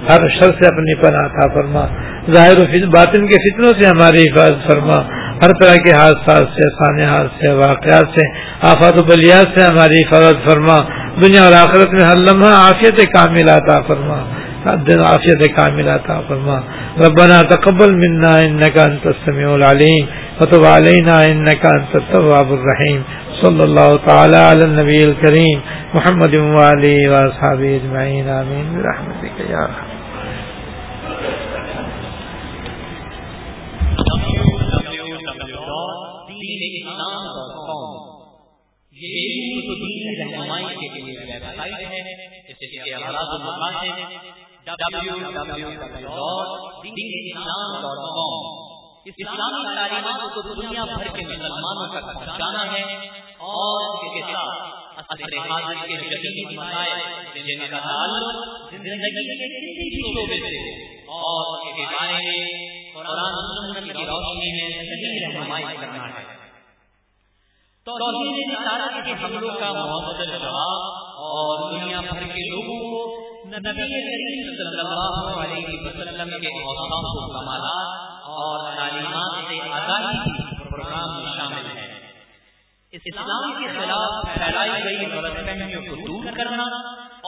ہر 0.10 0.28
شر 0.28 0.52
سے 0.52 0.68
اپنی 0.68 0.96
پناہ 0.96 1.26
عطا 1.26 1.54
فرما۔ 1.54 1.88
ظاہر 2.34 2.62
و 2.62 2.90
باطن 2.90 3.28
کے 3.28 3.36
فتنوں 3.36 3.82
سے 3.82 3.88
ہماری 3.88 4.22
حفاظت 4.22 4.72
فرما۔ 4.72 5.02
ہر 5.36 5.50
طرح 5.62 5.76
کے 5.76 5.92
حادثات 5.92 6.48
سے 6.56 6.62
سانحات 6.62 7.28
سے، 7.42 7.48
واقعات 7.48 8.20
سے، 8.20 8.28
آفات 8.62 9.02
و 9.02 9.06
بلیات 9.06 9.60
سے 9.60 9.74
ہماری 9.74 10.04
حفاظت 10.04 10.52
فرما۔ 10.52 10.82
دنیا 11.24 11.44
اور 11.44 11.54
آخرت 11.54 11.92
میں 11.92 12.10
ہر 12.10 12.16
لمحہ 12.18 12.50
عافیت 12.50 12.98
کامل 12.98 13.50
عطا 13.50 13.82
فرما۔ 13.82 14.45
دن 14.66 15.00
عافیت 15.00 15.42
کامل 15.58 15.90
عطا 15.90 16.22
فرما، 16.30 16.64
ربنا 17.06 17.42
تقبل 17.42 17.92
منا 17.94 18.34
انك 18.46 18.78
انت 18.78 19.08
السميع 19.08 19.56
العليم 19.56 20.08
وتب 20.42 20.64
علينا 20.66 21.24
انك 21.26 21.64
انت 21.78 21.96
التواب 21.96 22.54
الرحيم 22.54 23.04
صلى 23.44 23.64
الله 23.64 23.98
تعالى 24.08 24.38
على 24.38 24.66
النبي 24.66 25.06
الكريم 25.06 25.62
محمد 25.94 26.36
وعلي 26.36 27.10
واصحابه 27.10 27.76
اجمعين 27.76 28.28
امين 28.28 28.66
برحمتك 28.76 29.50
يا 29.50 29.60
رحمة 29.70 29.96
اسلامی 49.08 49.60
تعلیمات 49.66 50.24
کو 50.34 50.42
دنیا 50.44 50.84
بھر 50.86 51.08
کے 51.08 51.26
مسلمانوں 51.26 51.86
تک 51.90 52.08
پہنچانا 52.08 52.64
ہے 52.72 52.82
اور 53.48 53.84
اس 53.88 54.08
کے 54.14 54.24
ساتھ 54.24 55.12
حاضر 55.44 55.86
کے 55.86 56.18
جدید 56.18 56.52
مسائل 56.52 57.44
جن 57.48 57.62
کا 57.70 57.80
تعلق 57.80 58.40
زندگی 58.72 59.26
کے 59.32 59.50
کسی 59.56 59.90
بھی 59.92 60.02
شعبے 60.08 60.40
سے 60.40 60.64
اور 61.16 61.52
اس 61.52 61.76
کے 61.76 61.86
بارے 61.92 62.22
میں 62.22 62.40
قرآن 62.96 63.38
سنت 63.42 63.92
کی 63.92 64.06
روشنی 64.06 64.52
میں 64.52 64.70
صحیح 64.82 65.20
رہنمائی 65.20 65.78
کرنا 65.78 66.08
ہے 66.10 66.24
تو 67.88 67.98
کے 69.00 69.14
حملوں 69.24 69.54
کا 69.60 69.72
محمد 69.74 70.22
جواب 70.34 70.82
اور 71.26 71.72
دنیا 71.72 72.02
بھر 72.02 72.28
کے 72.28 72.48
لوگوں 72.50 72.80
کو 72.84 73.02
نبی 73.58 73.84
کریم 73.90 74.48
صلی 74.56 74.80
اللہ 74.80 75.28
علیہ 75.42 75.76
وسلم 75.82 76.32
کے 76.40 76.50
اوسام 76.62 77.06
کو 77.10 77.22
کمالات 77.30 78.32
اور 78.32 78.66
تعلیمات 78.72 79.38
سے 79.44 79.60
آگاہی 79.74 80.18
بھی 80.24 80.58
پروگرام 80.64 81.14
میں 81.18 81.36
شامل 81.36 81.70
ہے 81.76 81.86
اسلام 82.94 83.54
کے 83.54 83.72
خلاف 83.72 84.28
پھیلائی 84.28 84.84
گئی 84.84 85.10
غلط 85.14 85.40
فہمیوں 85.40 85.82
کو 85.84 85.96
دور 86.02 86.28
کرنا 86.34 86.68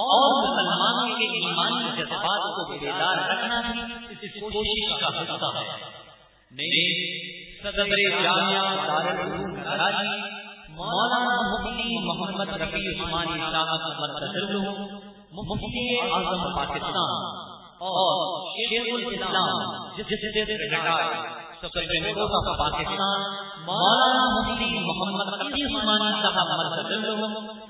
اور 0.01 0.35
مسلمانوں 0.41 1.07
کے 1.15 1.31
ایمانی 1.39 1.95
جذبات 1.97 2.51
کو 2.51 2.67
بیدار 2.73 3.23
رکھنا 3.29 3.61
بھی 3.63 3.87
اس 4.19 4.39
کوشش 4.41 4.85
کا 4.97 5.15
حصہ 5.19 5.51
ہے 5.55 5.67
صدر 7.61 7.93
جامعہ 8.21 8.65
دارالعلوم 8.87 9.55
کراچی 9.61 10.17
مولانا 10.73 11.37
مفتی 11.45 12.01
محمد 12.01 12.57
رفیع 12.57 12.89
عثمانی 12.89 13.39
صاحب 13.47 14.01
مدد 14.01 15.15
مفتی 15.37 15.81
اعظم 15.97 16.43
پاکستان 16.53 17.11
اور 17.79 18.21
شیخ 18.53 18.87
الاسلام 18.93 19.59
سپریم 21.57 22.05
کورٹ 22.15 22.33
آف 22.37 22.47
پاکستان، 22.59 23.25
مولانا 23.65 24.23
مفتی 24.29 24.79
محمد 24.79 25.29
علی 25.35 25.61
عثمانی 25.65 26.09
صاحب 26.23 26.49
مرکز 26.55 27.05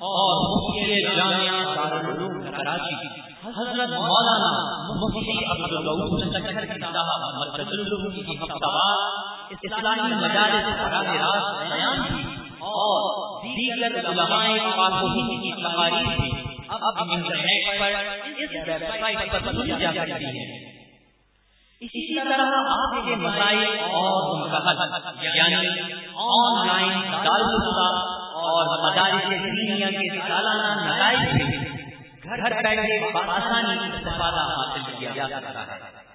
اور 0.01 0.31
مفتی 0.45 1.01
جامعہ 1.09 1.75
دارالعلوم 1.75 2.39
کراچی 2.51 2.95
حضرت 3.57 3.93
مولانا 3.97 4.53
مفتی 4.95 5.37
عبدالغفور 5.47 6.25
سکھر 6.31 6.65
کی 6.65 6.81
صاحب 6.87 7.29
مرکز 7.35 7.85
کی 8.17 8.37
ہفتہ 8.37 8.73
وار 8.75 9.05
اسلامی 9.51 10.11
مدارس 10.15 10.73
براہ 10.79 11.13
راست 11.17 11.63
بیان 11.65 12.03
کی 12.07 12.25
اور 12.69 12.99
دیگر 13.45 14.01
علماء 14.05 14.75
پاک 14.75 15.01
کی 15.37 15.51
تقاریر 15.59 16.19
بھی 16.19 16.36
اب 16.81 17.11
انٹرنیٹ 17.11 17.79
پر 17.79 17.91
اس 18.25 18.67
ویب 18.67 18.83
سائٹ 19.01 19.31
پر 19.31 19.39
سنی 19.39 19.79
جا 19.79 19.91
سکتی 19.91 20.25
ہے۔ 20.25 20.77
اسی 21.81 22.15
طرح 22.15 22.53
آپ 22.71 23.05
کے 23.05 23.15
مسائل 23.15 23.79
اور 23.79 24.49
یعنی 25.21 25.69
آن 26.15 26.67
لائن 26.67 27.01
دارالفتا 27.11 27.87
اور 28.33 28.65
مدارس 28.83 29.29
دینیا 29.29 29.89
کے 29.89 30.19
سالانہ 30.19 30.69
نتائج 30.81 31.19
سے 31.37 31.57
گھر 32.23 32.61
بیٹھے 32.63 33.11
بآسانی 33.13 33.91
استفادہ 33.91 34.47
حاصل 34.49 34.91
کیا 34.99 35.11
جا 35.15 35.27
سکتا 35.27 35.61
ہے۔ 35.61 36.06